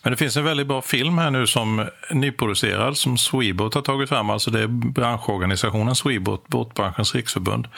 [0.03, 4.09] Men det finns en väldigt bra film här nu som nyproducerad som Sweboat har tagit
[4.09, 4.30] fram.
[4.30, 7.68] Alltså det är branschorganisationen Sweboat, Båtbranschens riksförbund.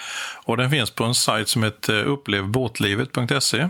[0.44, 3.68] Och den finns på en sajt som heter upplevbåtlivet.se.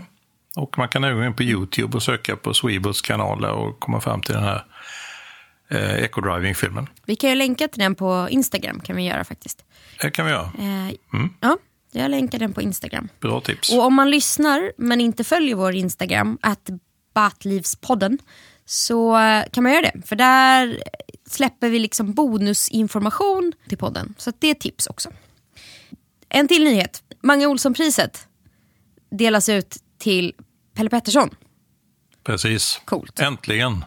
[0.55, 4.01] Och man kan även gå in på Youtube och söka på Sweboats kanaler och komma
[4.01, 4.65] fram till den här
[5.69, 6.87] eh, ecodriving-filmen.
[7.05, 9.65] Vi kan ju länka till den på Instagram kan vi göra faktiskt.
[10.01, 10.51] Det kan vi göra.
[10.59, 11.33] Eh, mm.
[11.39, 11.57] Ja,
[11.99, 13.09] jag länkar den på Instagram.
[13.19, 13.71] Bra tips.
[13.71, 16.69] Och om man lyssnar men inte följer vår Instagram, att
[17.13, 18.17] Batlivspodden,
[18.65, 19.17] så
[19.51, 20.01] kan man göra det.
[20.05, 20.83] För där
[21.29, 24.13] släpper vi liksom bonusinformation till podden.
[24.17, 25.09] Så det är tips också.
[26.29, 27.03] En till nyhet.
[27.21, 28.27] Mange Olsson-priset
[29.11, 30.33] delas ut till
[30.73, 31.29] Pelle Pettersson.
[32.23, 32.81] Precis.
[32.85, 33.19] Coolt.
[33.19, 33.85] Äntligen.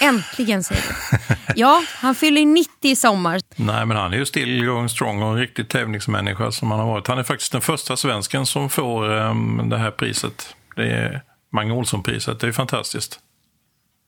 [0.00, 1.26] Äntligen säger du.
[1.56, 3.40] Ja, han fyller 90 i sommar.
[3.56, 6.86] Nej, men han är ju still going strong och en riktig tävlingsmänniska som han har
[6.86, 7.06] varit.
[7.06, 10.54] Han är faktiskt den första svensken som får um, det här priset.
[10.76, 11.22] Det är
[11.52, 12.40] Mange Olsson-priset.
[12.40, 13.20] Det är fantastiskt.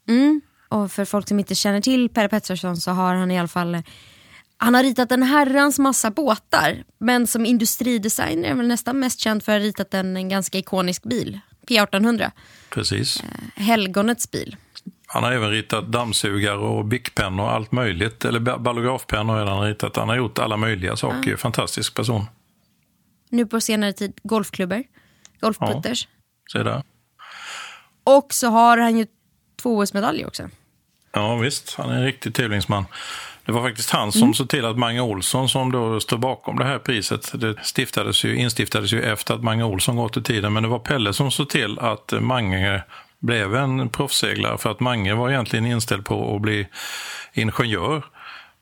[0.09, 0.41] Mm.
[0.69, 3.83] Och för folk som inte känner till Per Pettersson så har han i alla fall
[4.61, 9.43] han har ritat en herrans massa båtar, men som industridesigner är väl nästan mest känd
[9.43, 12.31] för att ha ritat en, en ganska ikonisk bil, P1800.
[12.71, 13.21] Precis.
[13.21, 14.57] Eh, helgonets bil.
[15.11, 18.25] Han har även ritat dammsugare och bickpennor och allt möjligt.
[18.25, 19.97] Eller ballografpennor har han ritat.
[19.97, 21.29] Han har gjort alla möjliga saker.
[21.29, 21.39] Mm.
[21.39, 22.27] Fantastisk person.
[23.31, 24.85] Nu på senare tid golfklubbor,
[25.41, 26.09] golfputters.
[26.53, 26.83] Ja, se där.
[28.05, 29.07] Och så har han ju
[29.63, 30.49] två OS-medaljer också.
[31.13, 32.85] Ja visst, han är en riktig tävlingsman.
[33.45, 34.35] Det var faktiskt han som mm.
[34.35, 38.37] såg till att Mange Olsson, som då står bakom det här priset, det stiftades ju,
[38.37, 41.49] instiftades ju efter att Mange Olsson gått i tiden, men det var Pelle som såg
[41.49, 42.83] till att Mange
[43.21, 46.69] blev en proffsseglare för att Mange var egentligen inställd på att bli
[47.33, 48.03] ingenjör.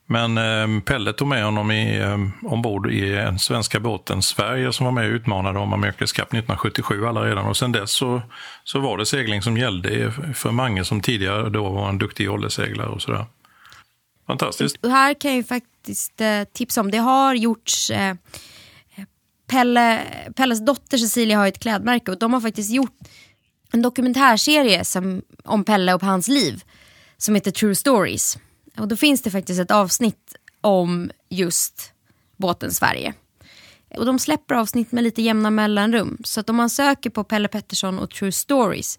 [0.09, 4.85] Men eh, Pelle tog med honom i, eh, ombord i den svenska båten Sverige som
[4.85, 7.47] var med och utmanade om Amerikas Cup 1977 alla redan.
[7.47, 8.23] Och sen dess så,
[8.65, 12.89] så var det segling som gällde för Mange som tidigare då var en duktig oljeseglare
[12.89, 13.25] och sådär.
[14.27, 14.77] Fantastiskt.
[14.85, 18.17] Och här kan jag ju faktiskt eh, tipsa om, det har gjorts eh, eh
[19.51, 20.03] Pelle,
[20.37, 22.99] Pelles dotter Cecilia har ett klädmärke och de har faktiskt gjort
[23.77, 26.65] en dokumentärserie som, om Pelle och hans liv
[27.17, 28.39] som heter True Stories.
[28.79, 31.93] Och då finns det faktiskt ett avsnitt om just
[32.37, 33.15] båten Sverige.
[33.97, 36.19] Och de släpper avsnitt med lite jämna mellanrum.
[36.25, 38.99] Så att om man söker på Pelle Pettersson och True Stories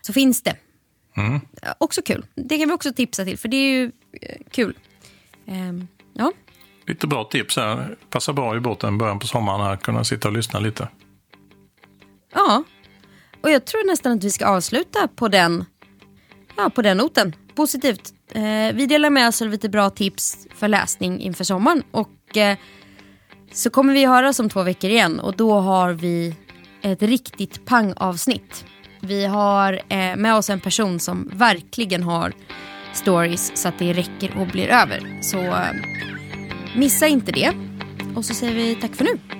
[0.00, 0.56] så finns det.
[1.16, 1.40] Mm.
[1.78, 2.24] Också kul.
[2.34, 3.92] Det kan vi också tipsa till för det är ju
[4.22, 4.78] eh, kul.
[5.46, 6.32] Ehm, ja.
[6.86, 7.96] Lite bra tips här.
[8.10, 9.76] Passar bra i båten början på sommaren här.
[9.76, 10.88] Kunna sitta och lyssna lite.
[12.34, 12.64] ja.
[13.42, 15.64] Och jag tror nästan att vi ska avsluta på den,
[16.56, 17.36] ja, på den noten.
[17.54, 18.14] Positivt.
[18.32, 21.82] Eh, vi delar med oss av lite bra tips för läsning inför sommaren.
[21.90, 22.56] Och eh,
[23.52, 26.34] så kommer vi höras om två veckor igen och då har vi
[26.82, 28.64] ett riktigt pangavsnitt.
[29.00, 32.32] Vi har eh, med oss en person som verkligen har
[32.92, 35.18] stories så att det räcker och blir över.
[35.22, 35.74] Så eh,
[36.76, 37.52] missa inte det.
[38.16, 39.39] Och så säger vi tack för nu.